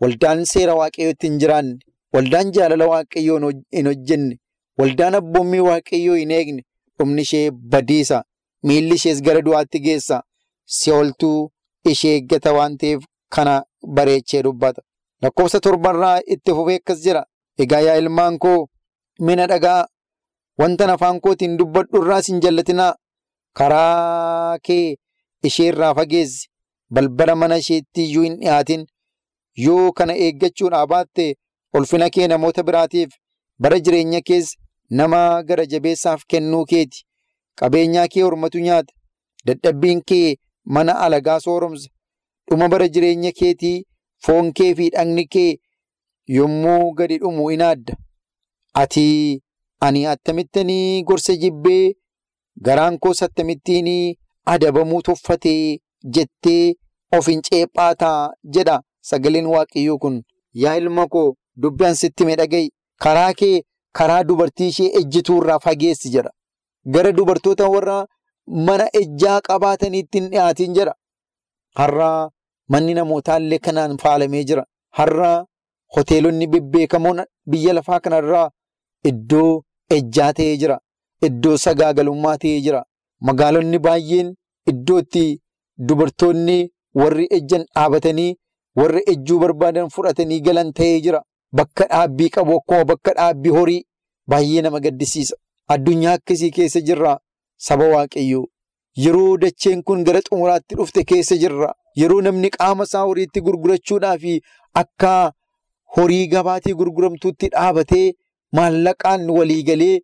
waldaan 0.00 0.44
seera 0.52 0.74
waaqayyootti 0.80 1.26
hin 1.26 1.38
jiraanne, 1.42 1.78
waldaan 2.14 2.52
jaalala 2.56 2.86
waaqayyoo 2.92 3.38
hin 3.76 3.86
hojjenne, 3.90 4.36
waldaan 4.78 5.14
abboommii 5.20 5.60
waaqayyoo 5.68 6.16
hin 6.20 6.30
eegne, 6.38 6.62
dhumni 6.98 7.22
ishee 7.28 7.50
badiisa. 7.50 8.22
Miilli 8.68 8.94
ishees 8.94 9.22
gara 9.22 9.40
du'aatti 9.46 9.78
geessa. 9.86 10.22
Si'ooltuu 10.76 11.50
ishee 11.92 12.12
eeggata 12.18 12.52
waan 12.56 12.76
ta'eef 12.78 13.02
kana 13.34 13.54
bareechee 13.96 14.42
dubbata. 14.46 14.82
Lakkoofsa 15.22 15.60
torbarraa 15.60 16.20
itti 16.34 16.50
fufee 16.58 16.76
akkas 16.80 17.02
jira. 17.04 17.24
Egaa 17.58 17.80
yaa 17.86 17.96
ilmaan 18.02 18.38
koo 18.38 18.66
mina 19.20 19.46
dhagaa 19.50 19.86
wanta 20.58 20.92
afaan 20.92 21.20
kootiin 21.20 21.56
dubbadhu 21.58 22.00
irraas 22.02 22.26
hin 22.32 22.40
jallatinaa. 22.46 22.94
Karaa 23.58 24.58
kee 24.66 24.96
ishee 25.48 25.66
irraa 25.72 25.94
fageessi. 25.94 26.48
Balbala 26.94 27.34
mana 27.36 27.56
isheetti 27.62 28.04
iyyuu 28.04 28.22
hin 28.24 28.36
dhiyaatin. 28.40 28.86
Yoo 29.56 29.92
kana 29.92 30.14
eeggachuudhaa 30.16 30.86
baatte 30.86 31.36
ulfina 31.74 32.10
kee 32.10 32.28
namoota 32.28 32.62
biraatiif 32.62 33.10
bara 33.58 33.78
jireenya 33.80 34.20
kees 34.20 34.56
nama 34.90 35.42
gara 35.42 35.66
jabeessaaf 35.66 36.22
kennuu 36.28 36.64
keeti. 36.64 37.04
Qabeenyaa 37.58 38.08
kee 38.08 38.22
hormatu 38.22 38.58
nyaata. 38.60 38.94
Dadhabbiin 39.46 40.02
kee 40.06 40.36
mana 40.64 40.98
alagaa 40.98 41.40
sooromsa. 41.40 41.88
Dhuma 42.50 42.68
bara 42.68 42.88
jireenya 42.88 43.32
keetii 43.32 43.84
foon 44.26 44.52
kee 44.52 44.74
fi 44.74 44.88
dhagni 44.90 45.26
kee 45.26 45.58
yommuu 46.26 46.92
gadi 46.94 47.18
dhumu 47.18 47.50
in 47.50 47.62
adda. 47.62 47.94
Ati 48.74 49.42
ani 49.80 50.06
attamittiin 50.06 51.04
gorsa 51.04 51.36
jibbee 51.36 51.94
garaan 52.64 52.98
koos 52.98 53.22
attamittiin 53.22 54.16
adabamuu 54.46 55.02
tuffatee 55.02 55.78
jettee 56.14 56.74
of 57.12 57.26
hin 57.26 57.42
ceephaataa 57.42 58.30
jedha 58.54 58.80
sagaleen 59.10 59.46
waaqayyoo 59.54 59.98
kun. 60.02 60.16
Yaa 60.62 60.74
ilma 60.80 61.06
koo 61.14 61.28
dubbiin 61.62 61.94
sitti 62.00 62.24
miidhaga'i. 62.28 62.68
Karaa 63.02 63.32
kee 63.40 63.62
karaa 63.98 64.22
dubartii 64.28 64.68
ishee 64.72 64.90
ejjituu 64.98 65.38
irraa 65.42 65.58
fageessi 65.64 66.08
jedha. 66.14 66.30
Gara 66.94 67.12
dubartoota 67.18 67.68
warra 67.74 67.96
mana 68.66 68.86
ejjaa 69.00 69.40
qabaatanii 69.48 69.98
ittiin 70.04 70.28
dhiyaatiin 70.30 70.74
jira. 70.76 70.92
Har'aa 71.78 72.30
manni 72.72 72.94
namootaallee 72.98 73.58
kanaan 73.66 73.96
faalamee 74.02 74.44
jira. 74.50 74.64
Har'aa 74.98 75.44
hoteelonni 75.96 76.46
bebbeekamoon 76.52 77.24
biyya 77.50 77.72
lafaa 77.78 78.00
kanarraa 78.04 78.50
iddoo 79.10 79.62
ejjaa 79.96 80.32
ta'ee 80.38 80.56
jira. 80.62 80.76
Iddoo 81.26 81.56
sagaagalummaa 81.64 82.36
ta'ee 82.42 82.60
jira. 82.66 82.82
Magaalonni 83.26 83.78
baay'een 83.86 84.28
iddoo 84.72 84.98
itti 85.04 85.24
dubartoonni 85.88 86.58
warri 87.00 87.26
ejjan 87.36 87.64
dhaabatanii 87.74 88.36
warri 88.76 89.02
ejjuu 89.12 89.38
barbaadan 89.44 89.88
fudhatanii 89.96 90.40
galan 90.40 90.72
ta'ee 90.72 91.00
jira. 91.06 91.20
Bakka 91.52 91.86
dhaabbii 91.90 92.28
qabu 92.36 92.56
akkuma 92.58 92.84
bakka 92.84 93.12
dhaabbii 93.18 93.50
horii 93.58 93.82
baay'ee 94.30 94.62
nama 94.62 94.80
gaddisiisa. 94.80 95.36
Addunyaa 95.74 96.12
akkasii 96.18 96.50
keessa 96.56 96.80
jirra 96.88 97.18
saba 97.68 97.88
waaqayyoo. 97.94 98.46
Yeroo 99.04 99.36
dacheen 99.42 99.82
kun 99.82 100.04
gara 100.04 100.20
xumuraatti 100.28 100.74
dhufte 100.80 101.04
keessa 101.04 101.36
jirra. 101.44 101.72
Yeroo 102.00 102.20
namni 102.26 102.50
qaama 102.56 102.84
isaa 102.88 103.04
horiitti 103.06 103.40
gurgurachuudhaa 103.46 104.18
fi 104.24 104.40
akka 104.82 105.12
horii 105.96 106.26
gabaatii 106.34 106.74
gurguramtuutti 106.80 107.48
dhaabatee 107.54 108.12
maallaqaan 108.58 109.30
waliigalee 109.38 110.00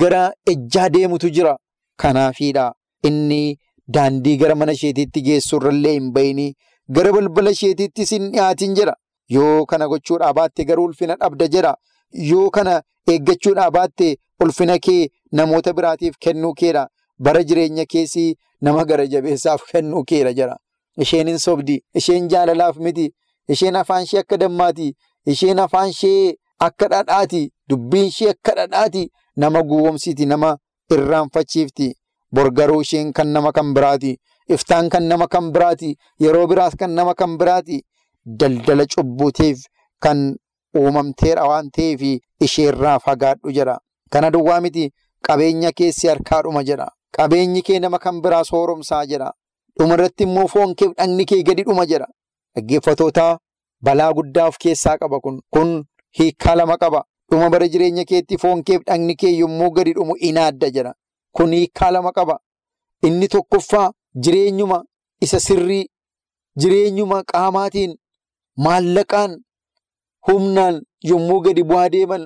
gara 0.00 0.22
ejjaa 0.52 0.88
deemutu 0.96 1.30
jira. 1.38 1.56
Kanaafiidha 2.00 2.72
inni 3.08 3.58
daandii 3.94 4.36
gara 4.42 4.54
mana 4.54 4.72
isheetiitti 4.78 5.20
geessurrallee 5.28 5.92
hin 5.98 6.12
bayinii 6.12 6.54
gara 6.88 7.12
balbala 7.12 7.50
isheetiittis 7.50 8.10
hin 8.10 8.30
dhiyaatin 8.32 8.74
jira. 8.74 8.94
Yoo 9.28 9.66
kana 9.66 9.88
gochuudhaa 9.88 10.32
baatte 10.34 10.64
garuu 10.64 10.84
ulfina 10.84 11.16
dhabda 11.16 11.48
jira. 11.48 11.74
Yoo 12.12 12.50
kana 12.50 12.82
eeggachuudhaa 13.08 13.70
baatte 13.70 14.16
ulfina 14.40 14.78
kee 14.78 15.08
namoota 15.32 15.72
biraatiif 15.72 16.14
kennuu 16.20 16.52
keedha. 16.54 16.88
Bara 17.18 17.42
jireenya 17.44 17.84
keessii 17.86 18.36
nama 18.60 18.84
gara 18.84 19.06
jabeessaaf 19.06 19.62
kennuu 19.72 20.04
keedha 20.04 20.32
jira. 20.32 20.56
Isheen 20.96 21.28
hin 21.28 21.38
sobdi. 21.38 21.80
Isheen 21.94 22.28
jaalalaaf 22.28 22.76
miti. 22.76 23.12
Isheen 23.48 23.76
afaan 23.76 24.02
ishee 24.04 24.18
akka 24.20 24.36
dammaati. 24.36 24.94
Isheen 25.26 25.58
afaan 25.58 25.90
ishee 25.90 26.34
akka 26.58 26.88
dhadhaati. 26.88 27.50
Dubbiin 27.68 28.06
ishee 28.06 28.30
akka 28.30 28.54
dhadhaati. 28.54 29.10
Nama 29.36 29.62
gowwoomsiti. 29.62 30.26
Nama 30.26 30.56
irraanfachiifti. 30.90 31.94
Borgaruu 32.32 32.80
isheen 32.82 33.12
kan 33.12 33.28
nama 33.32 33.52
kan 33.52 33.74
biraati. 33.74 34.18
Iftaan 34.48 34.88
kan 34.90 35.02
nama 35.08 35.26
kan 35.28 35.52
biraati. 35.52 35.96
Yeroo 36.20 36.46
biraas 36.46 36.74
kan 36.76 36.90
nama 36.94 37.14
kan 37.14 37.38
biraati. 37.38 37.82
Daldala 38.26 38.86
cubbuutiif 38.86 39.64
kan 40.00 40.36
uumamteedha 40.76 41.44
waan 41.48 41.70
ta'eef 41.70 42.00
isheerraa 42.40 42.98
fagaadhu 42.98 43.52
jedha. 43.52 43.78
Kana 44.10 44.30
duwwaa 44.30 44.60
miti 44.60 44.90
qabeenya 45.26 45.72
keessi 45.72 46.08
harkaadhuma 46.08 46.62
jedha. 46.64 46.88
Qabeenyi 47.16 47.62
kee 47.62 47.78
nama 47.80 47.98
kan 47.98 48.20
biraa 48.22 48.44
sooromsaa 48.44 49.06
jedha. 49.06 49.32
Dhumarratti 49.78 50.22
immoo 50.24 50.46
foon 50.48 50.74
kee 50.74 50.88
dhagni 50.96 51.24
kee 51.24 51.42
gadi 51.42 51.62
dhuma 51.64 51.86
jedha. 51.86 52.06
Dhaggeeffatootaa 52.56 53.38
balaa 53.82 54.12
guddaa 54.12 54.46
of 54.48 54.56
keessaa 54.58 54.96
qaba 54.98 55.20
kun. 55.20 55.40
Kun 55.50 55.84
hiikkaa 56.18 56.54
lama 56.56 56.76
qaba. 56.78 57.04
Dhuma 57.30 57.50
bara 57.50 57.68
jireenya 57.68 58.04
keetti 58.04 58.38
foon 58.38 58.62
kee 58.64 58.78
dhagni 58.86 59.14
kee 59.16 59.32
yommuu 59.38 59.70
gadi 59.70 59.92
dhumu 59.94 60.16
inaadda 60.16 60.70
jedha. 60.70 60.92
Kun 61.32 61.52
hiikkaa 61.52 61.90
lama 61.90 62.12
qaba. 62.12 62.38
Inni 63.02 63.28
tokkoffaa 63.28 63.90
jireenyuma 64.22 64.78
isa 65.24 65.40
sirrii 65.46 65.84
jireenyuma 66.60 67.18
qaamaatiin 67.32 67.92
maallaqaan 68.64 69.32
humnaan 70.28 70.76
yommuu 71.10 71.40
gadi 71.44 71.62
bu'aa 71.70 71.88
deeman 71.94 72.24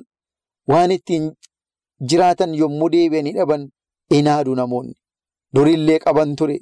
waan 0.72 0.90
ittiin 0.96 1.24
jiraatan 2.11 2.55
yommuu 2.61 2.88
deebi'anii 2.94 3.33
dhaban 3.38 3.62
inaadu 4.18 4.55
namoonni. 4.55 4.94
Durillee 5.55 5.98
qaban 6.05 6.37
ture. 6.38 6.59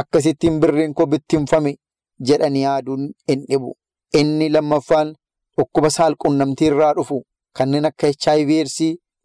Akkasittiin 0.00 0.60
birreen 0.60 0.94
koo 0.94 1.06
bittinfame 1.12 1.72
jedhanii 2.28 2.62
yaaduun 2.66 3.02
hin 3.28 3.40
dhibu. 3.50 3.70
Inni 4.20 4.48
lammaffaan 4.54 5.14
dhukkuba 5.58 5.90
saalqunnamtii 5.96 6.66
irraa 6.72 6.92
dhufu 6.96 7.22
kanneen 7.56 7.84
akka 7.90 8.06
HIV 8.24 8.50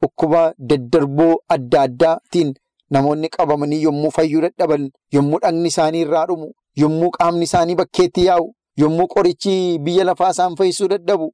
dhukkuba 0.02 0.42
daddarboo 0.70 1.34
adda 1.56 1.82
addaatiin 1.88 2.54
namoonni 2.96 3.30
qabamanii 3.36 3.82
yommuu 3.84 4.12
fayyuu 4.18 4.42
dadhaban 4.46 4.90
yommuu 5.16 5.40
dhagni 5.44 5.68
isaanii 5.74 6.02
irraa 6.06 6.26
dhumu 6.30 6.48
yommuu 6.84 7.10
qaamni 7.18 7.44
isaanii 7.50 7.76
bakkeetti 7.82 8.26
yaa'u 8.28 8.48
yommuu 8.84 9.08
qorichi 9.16 9.56
biyya 9.86 10.04
lafaa 10.10 10.30
isaan 10.36 10.56
fayyisuu 10.56 10.88
dadhabu 10.94 11.34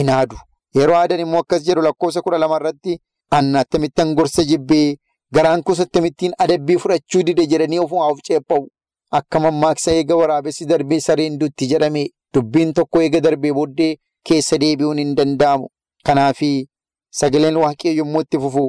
inaadu. 0.00 0.36
Yeroo 0.76 0.96
aadan 0.96 1.20
immoo 1.24 1.40
akkas 1.44 1.62
jedhu 1.66 1.82
lakkoofsa 1.86 2.22
kudha 2.22 2.38
lama 2.38 2.56
irratti 2.60 2.98
anna 3.30 3.60
akkamittan 3.64 4.14
gorsa 4.14 4.44
jibbee 4.44 4.96
garaan 5.34 5.62
kuusa 5.62 5.82
akkamittiin 5.88 6.32
adabbii 6.38 6.78
fudhachuu 6.84 7.22
dide 7.28 7.46
jedhanii 7.52 7.78
ofumaa 7.84 8.08
of 8.12 8.20
ceepha'u. 8.28 8.66
Akka 9.18 9.40
mammaaksa 9.40 9.92
eega 9.92 10.16
waraabessi 10.20 10.66
darbee 10.66 11.00
sareen 11.00 11.38
dutti 11.40 11.66
jedhame 11.72 12.02
dubbiin 12.34 12.72
tokko 12.78 13.02
eega 13.02 13.20
darbee 13.26 13.52
booddee 13.58 13.96
keessa 14.28 14.58
deebi'uun 14.62 14.98
hin 14.98 15.14
danda'amu. 15.16 15.68
Kanaafi 16.06 16.68
sagaleen 17.20 17.56
waaqayyo 17.56 17.96
yommuu 17.98 18.20
itti 18.26 18.38
fufu 18.46 18.64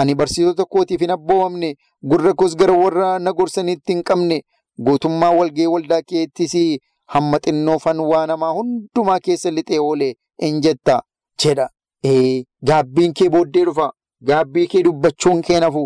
ani 0.00 0.14
barsiisota 0.20 0.64
kootiif 0.74 1.00
hin 1.04 1.10
abboomamne 1.16 1.70
gurra 2.12 2.32
koos 2.42 2.56
gara 2.62 2.74
warra 2.82 3.08
na 3.18 3.32
gorsaniitti 3.40 3.92
hin 3.92 4.02
qabne 4.10 4.40
guutummaa 4.88 5.30
walgee 5.38 5.66
waldaa 5.74 6.02
keettis 6.12 6.54
hamma 7.14 7.38
xinnoofan 7.46 8.00
waa 8.10 8.26
namaa 8.32 8.52
hundumaa 8.58 9.18
keessa 9.28 9.50
lixee 9.50 9.78
oole 9.86 10.14
in 10.48 10.60
jetta 10.66 11.00
jedha. 11.44 11.68
Gaabbiin 12.68 13.12
kee 13.14 13.28
booddee 13.30 13.64
dhufa. 13.64 13.90
Gaabbii 14.26 14.66
kee 14.68 14.82
dubbachuun 14.84 15.42
kee 15.42 15.60
nafu 15.60 15.82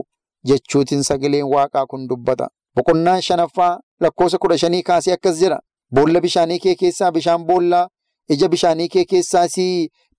jechuutiin 0.49 1.03
sagaleen 1.05 1.45
waaqaa 1.55 1.87
kun 1.87 2.09
dubbata. 2.09 2.49
Boqonnaan 2.77 3.23
shanaffaa 3.23 3.79
lakkoofsa 4.01 4.39
kudha 4.39 4.59
shanii 4.59 4.83
kaasee 4.83 5.13
akkas 5.15 5.41
jedha. 5.41 5.59
Boolla 5.95 6.21
bishaanii 6.21 6.59
kee 6.59 6.75
keessaa 6.75 7.13
bishaan 7.13 7.45
boollaa 7.47 7.89
ija 8.29 8.49
bishaanii 8.49 8.89
kee 8.89 9.05
keessaas 9.05 9.57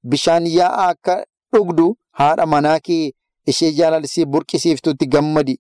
bishaan 0.10 0.48
yaa'aa 0.48 0.88
akka 0.90 1.16
dhugdu 1.54 1.88
haadha 2.12 2.46
manaa 2.46 2.80
kee 2.80 3.12
ishee 3.48 3.72
jaalalisii 3.72 4.26
burqisiiftutti 4.26 5.06
gammadi. 5.08 5.56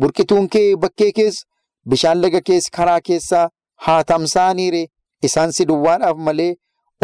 Burqituun 0.00 0.48
kee 0.48 0.76
bakkee 0.76 1.12
keessa 1.12 1.46
bishaan 1.88 2.20
laga 2.22 2.40
keessa 2.40 2.70
karaa 2.76 3.00
keessaa 3.00 3.48
haa 3.86 4.04
tamsa'aniire 4.04 4.82
isaan 5.22 5.52
si 5.52 5.64
duwwaadhaaf 5.68 6.16
malee 6.26 6.54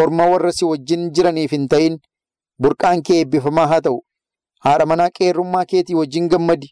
orma 0.03 0.27
warra 0.31 0.53
si 0.53 0.65
wajjin 0.65 1.11
jiraniif 1.15 1.51
hin 1.53 1.69
ta'in 1.69 1.99
burqaan 2.63 3.03
kee 3.03 3.19
eebbifamaa 3.23 3.67
haa 3.67 3.81
ta'u. 3.81 3.99
Haadha 4.65 4.87
manaa 4.87 5.11
qeerrummaa 5.19 5.65
keetii 5.73 5.95
wajjin 6.01 6.29
gammadi. 6.29 6.69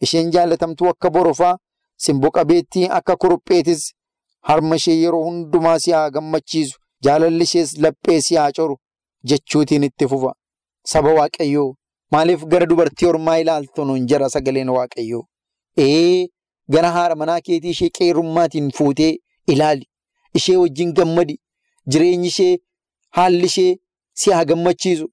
Isheen 0.00 0.30
jaalatamtuu 0.32 0.88
akka 0.88 1.10
borofaa 1.10 1.56
simbo 1.96 2.30
qabeettii 2.30 2.88
akka 2.98 3.16
kurupheetis 3.16 3.82
harma 4.48 4.76
ishee 4.76 4.96
yeroo 5.02 5.24
hundumaa 5.24 5.78
si 5.78 5.92
haa 5.92 6.10
gammachiisu. 6.10 6.78
Jaalalli 7.04 7.44
ishees 7.44 7.78
laphee 7.78 8.20
si 8.20 8.34
haa 8.36 8.52
coru 8.56 8.76
jechuutiin 9.24 9.82
itti 9.84 10.08
fufa. 10.08 10.32
Saba 10.86 11.14
Waaqayyoo 11.14 11.74
maaliif 12.12 12.44
gara 12.52 12.66
dubartii 12.70 13.06
ormaa 13.12 13.38
ilaaltu 13.42 13.84
nuun 13.84 14.06
jira 14.10 14.28
sagaleen 14.34 14.68
Waaqayyoo? 14.76 15.22
Ee 15.78 16.28
gara 16.72 16.90
haadha 16.96 17.14
manaa 17.22 17.40
keetii 17.46 17.70
ishee 17.76 17.88
qeerrummaatiin 17.98 18.70
fuutee 18.78 19.12
ilaali. 19.54 19.86
Ishee 20.34 20.56
wajjin 20.56 20.92
gammadi. 20.98 21.38
Jireenyi 21.90 22.28
ishee 22.28 22.58
haalli 23.16 23.46
ishee 23.46 23.76
si 24.14 24.30
haa 24.30 24.44
gammachiisu. 24.44 25.08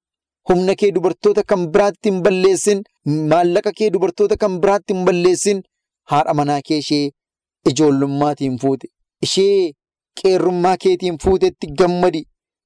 Humna 0.49 0.75
kee 0.75 0.91
dubartoota 0.91 1.43
kan 1.43 1.67
biraatti 1.73 2.09
hin 2.09 2.21
balleessin. 2.23 2.83
Maallaqa 3.31 3.71
kee 3.79 3.89
dubartoota 3.93 4.37
kan 4.37 4.59
biraatti 4.61 4.93
hin 4.93 5.05
balleessin. 5.05 5.63
Haadha 6.11 6.33
manaa 6.33 6.61
kee 6.67 6.77
ishee 6.83 7.11
ijoollummaatiin 7.69 8.59
fuute. 8.61 8.87
Ishee 9.21 9.71
qeerrummaa 10.21 10.77
keetiin 10.77 11.17
fuutetti 11.23 11.67
gammadi. 11.81 12.23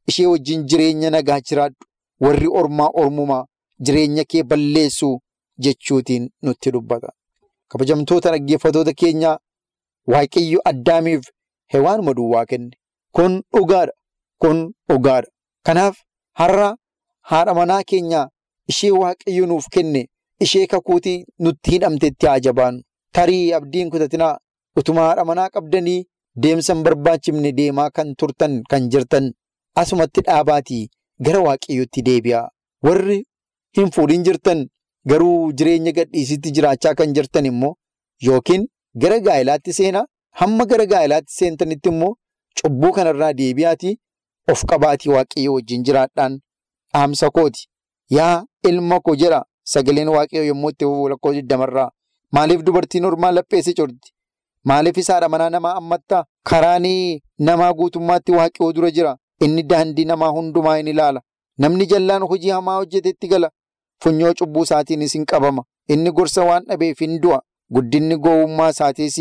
Ishee 0.07 0.27
wajjin 0.27 0.65
jireenya 0.69 1.09
nagaa 1.09 1.39
jiraadhu. 1.49 1.75
Warri 2.21 2.47
ormaa 2.47 2.89
ormumaa 2.93 3.45
jireenya 3.79 4.23
kee 4.23 4.43
balleessu 4.43 5.19
jechuutiin 5.57 6.29
nutti 6.41 6.71
dubbata. 6.71 7.09
Kabajamtoota 7.67 8.31
dhaggeeffatoota 8.31 8.93
keenyaa 8.93 9.37
Waaqayyo 10.07 10.59
addaamiif 10.65 11.23
hewaanuma 11.73 12.13
duwwaa 12.13 12.45
kenne. 12.45 12.71
Kun 13.15 13.41
dhugaadha. 13.55 13.93
Kun 14.41 14.73
dhugaadha. 14.89 15.29
Kanaaf 15.65 15.95
har'a 16.39 16.75
haadha 17.21 17.53
manaa 17.53 17.83
keenya 17.83 18.29
ishee 18.67 18.91
Waaqayyo 18.91 19.45
nuuf 19.45 19.67
kenne 19.71 20.09
ishee 20.39 20.65
kakuutii 20.67 21.25
nutti 21.39 21.71
hidhamtetti 21.71 22.25
haa 22.27 22.39
jabaannu. 22.39 22.81
Tarii 23.13 23.53
abdiin 23.53 23.89
kutatinaa 23.89 24.37
utuma 24.75 25.01
haadha 25.01 25.25
manaa 25.25 25.49
qabdanii 25.49 26.03
deemsa 26.35 26.73
hin 26.73 26.83
barbaachifne 26.83 27.51
deemaa 27.51 27.89
kan 27.89 28.15
turtan 28.15 28.63
kan 28.69 28.89
jirtan 28.89 29.33
asumatti 29.75 30.21
dhaabaatii 30.21 30.89
gara 31.19 31.39
Waaqayyootti 31.39 32.01
deebi'aa. 32.09 32.47
Warri 32.83 33.25
hin 33.77 33.91
fuudhin 33.95 34.23
jirtan 34.27 34.65
garuu 35.11 35.51
jireenya 35.59 35.91
gadhiisitti 35.99 36.51
jiraachaa 36.57 36.93
kan 36.99 37.13
jirtan 37.17 37.45
immoo 37.51 37.73
yookiin 38.27 38.67
gara 39.05 39.19
gaa'ilaatti 39.27 39.73
seenaa 39.79 40.05
hamma 40.41 40.65
gara 40.73 40.85
gaa'ilaatti 40.93 41.33
seentanitti 41.39 41.89
immoo 41.93 42.13
cubbuu 42.61 42.91
kanarraa 42.97 43.33
deebi'aatii 43.39 43.95
of 44.51 44.63
qabaatii 44.71 45.09
Waaqayyo 45.15 45.53
wajjin 45.53 45.83
jiraadhaan 45.87 46.39
dhaamsa 46.93 47.29
kooti. 47.35 47.67
Yaa 48.17 48.45
ilma 48.69 48.99
koo 48.99 49.15
jedha 49.21 49.43
sagaleen 49.73 50.09
Waaqayyo 50.15 50.45
yommuu 50.47 50.69
itti 50.73 50.85
fufu 50.85 51.09
lakkoo 51.09 51.33
digdamarraa 51.33 51.89
Maaliif 52.35 52.61
dubartiin 52.65 53.05
ormaa 53.05 53.31
lapheessi 53.31 53.73
corti? 53.73 54.13
Maaliif 54.65 54.97
haadha 55.07 55.29
manaa 55.29 55.49
namaa 55.49 55.75
ammattaa? 55.81 56.23
Karaan 56.49 56.85
namaa 57.39 57.73
guutummaatti 57.73 58.31
waaqayyoo 58.31 58.73
dura 58.73 58.91
jira. 58.91 59.17
Inni 59.41 59.63
daandii 59.63 60.05
namaa 60.05 60.29
hundumaa 60.35 60.77
in 60.79 60.87
ilaala. 60.87 61.21
Namni 61.57 61.85
jallaan 61.85 62.23
hojii 62.31 62.49
hamaa 62.49 62.75
hojjetetti 62.77 63.27
gala. 63.27 63.49
Funyoo 64.03 64.33
cubbuu 64.39 64.63
isaatiinis 64.63 65.13
hin 65.13 65.25
qabama. 65.25 65.63
Inni 65.87 66.11
gorsa 66.11 66.43
waan 66.49 66.65
dhabeef 66.69 66.99
hin 66.99 67.19
du'a. 67.21 67.39
Guddinni 67.73 68.17
gowwummaa 68.17 68.69
isaatiis 68.75 69.17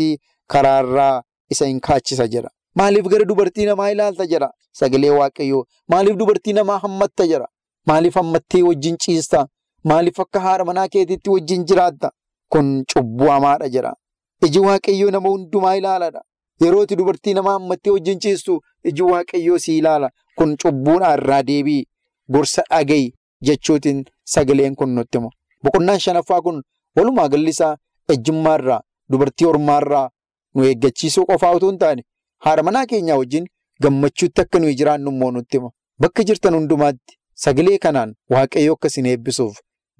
karaarraa 0.47 1.21
isa 1.49 1.65
hin 1.65 1.79
kaachisa 1.79 2.27
jedha. 2.27 2.49
Maaliif 2.75 3.05
gara 3.07 3.25
dubartii 3.25 3.65
namaa 3.65 3.89
ilaalta 3.91 4.25
jedha 4.27 4.49
sagalee 4.79 5.09
waaqayyoo. 5.19 5.63
Maaliif 5.89 6.17
dubartii 6.17 6.53
namaa 6.53 6.77
hammatta 6.79 7.27
jedha. 7.27 7.47
Maaliif 7.87 8.15
hammattee 8.15 8.61
wajjin 8.63 8.97
ciista? 8.97 9.47
Maaliif 9.83 10.19
akka 10.19 10.39
haadha 10.39 10.65
manaa 10.65 10.87
keetiitti 10.87 11.29
wajjin 11.29 11.65
jiraatta? 11.65 12.11
Kun 12.49 12.83
cubbuu 12.93 13.27
hamaadha 13.29 13.69
jedha. 13.69 13.93
Iji 14.45 14.59
waaqayyoo 14.59 15.11
nama 15.11 15.29
hundumaa 15.29 15.75
ilaaladha. 15.75 16.21
Yeroo 16.61 16.83
itti 16.83 16.95
dubartii 16.95 17.33
namaa 17.33 17.53
hammattee 17.59 17.91
wajjin 17.93 18.19
ciistu 18.19 18.61
iji 18.83 19.01
waaqayyoo 19.01 19.57
si 19.59 19.77
ilaala. 19.77 20.09
Kun 20.35 20.55
cubbuudhaa 20.63 21.13
irraa 21.17 21.43
deebii 21.43 21.83
gorsa 22.29 22.63
dhaga'i 22.69 23.13
jechuutiin 23.47 24.03
sagaleen 24.33 24.75
kun 24.75 24.95
nutti 24.95 25.17
hima. 25.17 25.29
Boqonnaan 25.63 25.99
shanaffaa 26.05 26.41
kun 26.41 26.61
walumaa 26.97 27.29
galli 27.29 27.49
isaa 27.55 27.77
ejjummaarraa 28.13 28.81
dubartii 29.11 29.47
ormaarraa 29.47 30.09
nu 30.55 30.63
eeggachiisuu 30.69 31.25
qofaa 31.31 31.51
otoo 31.57 31.69
hin 31.69 31.79
taane 31.83 32.03
haadha 32.45 32.63
manaa 32.69 32.85
keenyaa 32.91 33.17
wajjin 33.21 33.47
gammachuutti 33.83 34.41
akka 34.41 34.59
nuyi 34.59 34.75
jiraannu 34.81 35.11
immoo 35.11 35.31
nutti 35.31 35.57
hima. 35.57 35.69
Bakka 36.01 36.23
jirtan 36.29 36.55
hundumaatti 36.55 37.17
sagalee 37.45 37.77
kanaan 37.85 38.15
waaqayyoo 38.35 38.73
akka 38.79 38.87
isin 38.93 39.05
eebbisuuf 39.13 39.57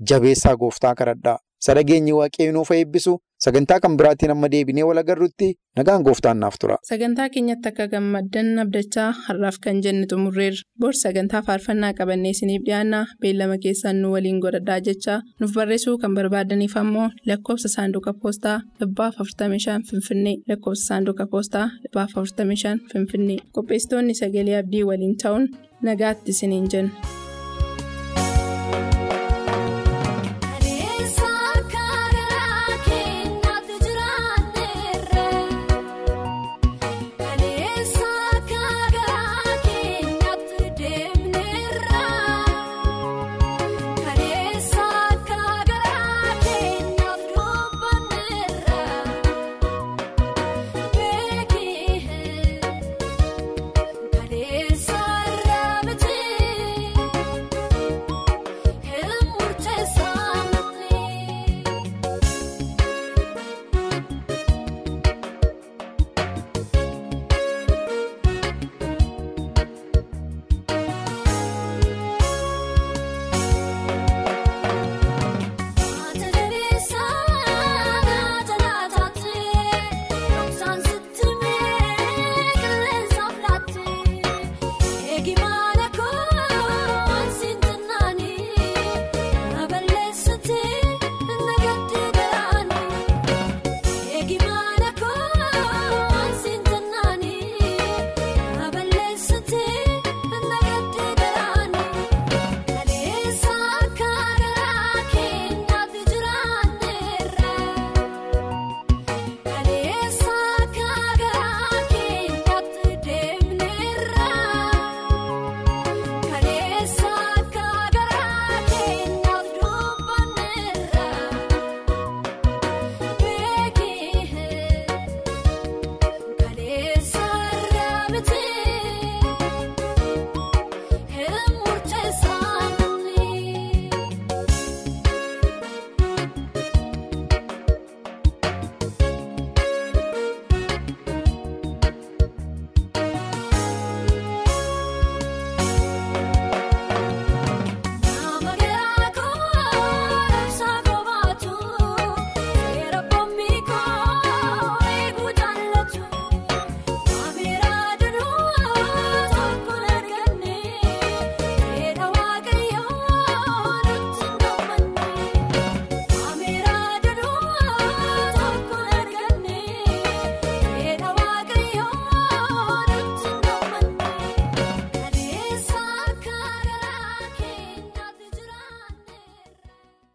jabeessaa 0.09 0.55
gooftaa 0.57 0.95
kadhadhaa. 0.95 1.37
Sadageenyi 1.65 2.11
waaqayyoo 2.19 2.53
nuuf 2.53 2.71
eebbisu 2.71 3.19
sagantaa 3.45 3.79
kan 3.83 3.97
biraatiin 3.99 4.31
amma 4.31 4.47
deebinee 4.51 4.83
wal 4.87 4.97
agarrutti 5.01 5.47
nagaan 5.77 6.03
gooftaan 6.07 6.39
naaf 6.43 6.55
tura. 6.61 6.77
Sagantaa 6.89 7.29
keenyatti 7.33 7.67
akka 7.71 7.87
gammaddan 7.93 8.59
abdachaa 8.63 9.09
har'aaf 9.25 9.57
kan 9.63 9.81
jenne 9.85 10.05
xumurreerra. 10.11 10.63
Bor 10.79 10.93
sagantaa 11.03 11.41
faarfannaa 11.47 11.93
qabannee 11.99 12.31
isiniif 12.35 12.63
dhiyaanna 12.67 12.99
beellama 13.21 13.57
keessaan 13.65 14.01
nu 14.01 14.11
waliin 14.15 14.39
godhadhaa 14.45 14.79
jechaa 14.87 15.19
nuuf 15.39 15.53
barreessuu 15.57 15.97
kan 16.03 16.15
barbaadaniif 16.17 16.77
ammoo 16.83 17.07
lakkoofsa 17.31 17.69
saanduqa 17.75 18.13
poostaa 18.21 18.57
dhibbaaf 18.79 19.15
45 19.23 19.89
finfinnee 19.89 20.35
lakkoofsa 20.49 20.85
saanduqa 20.89 21.27
poostaa 21.33 21.67
dhibbaaf 21.83 22.11
45 22.21 22.77
finfinnee 22.93 23.39
qopheessitoonni 23.55 24.13
sagalee 24.21 24.57
abdii 24.61 24.83
waliin 24.91 25.17
ta'uun 25.23 25.49
nagaatti 25.89 26.31
isiniin 26.31 26.67
jenna. 26.71 27.22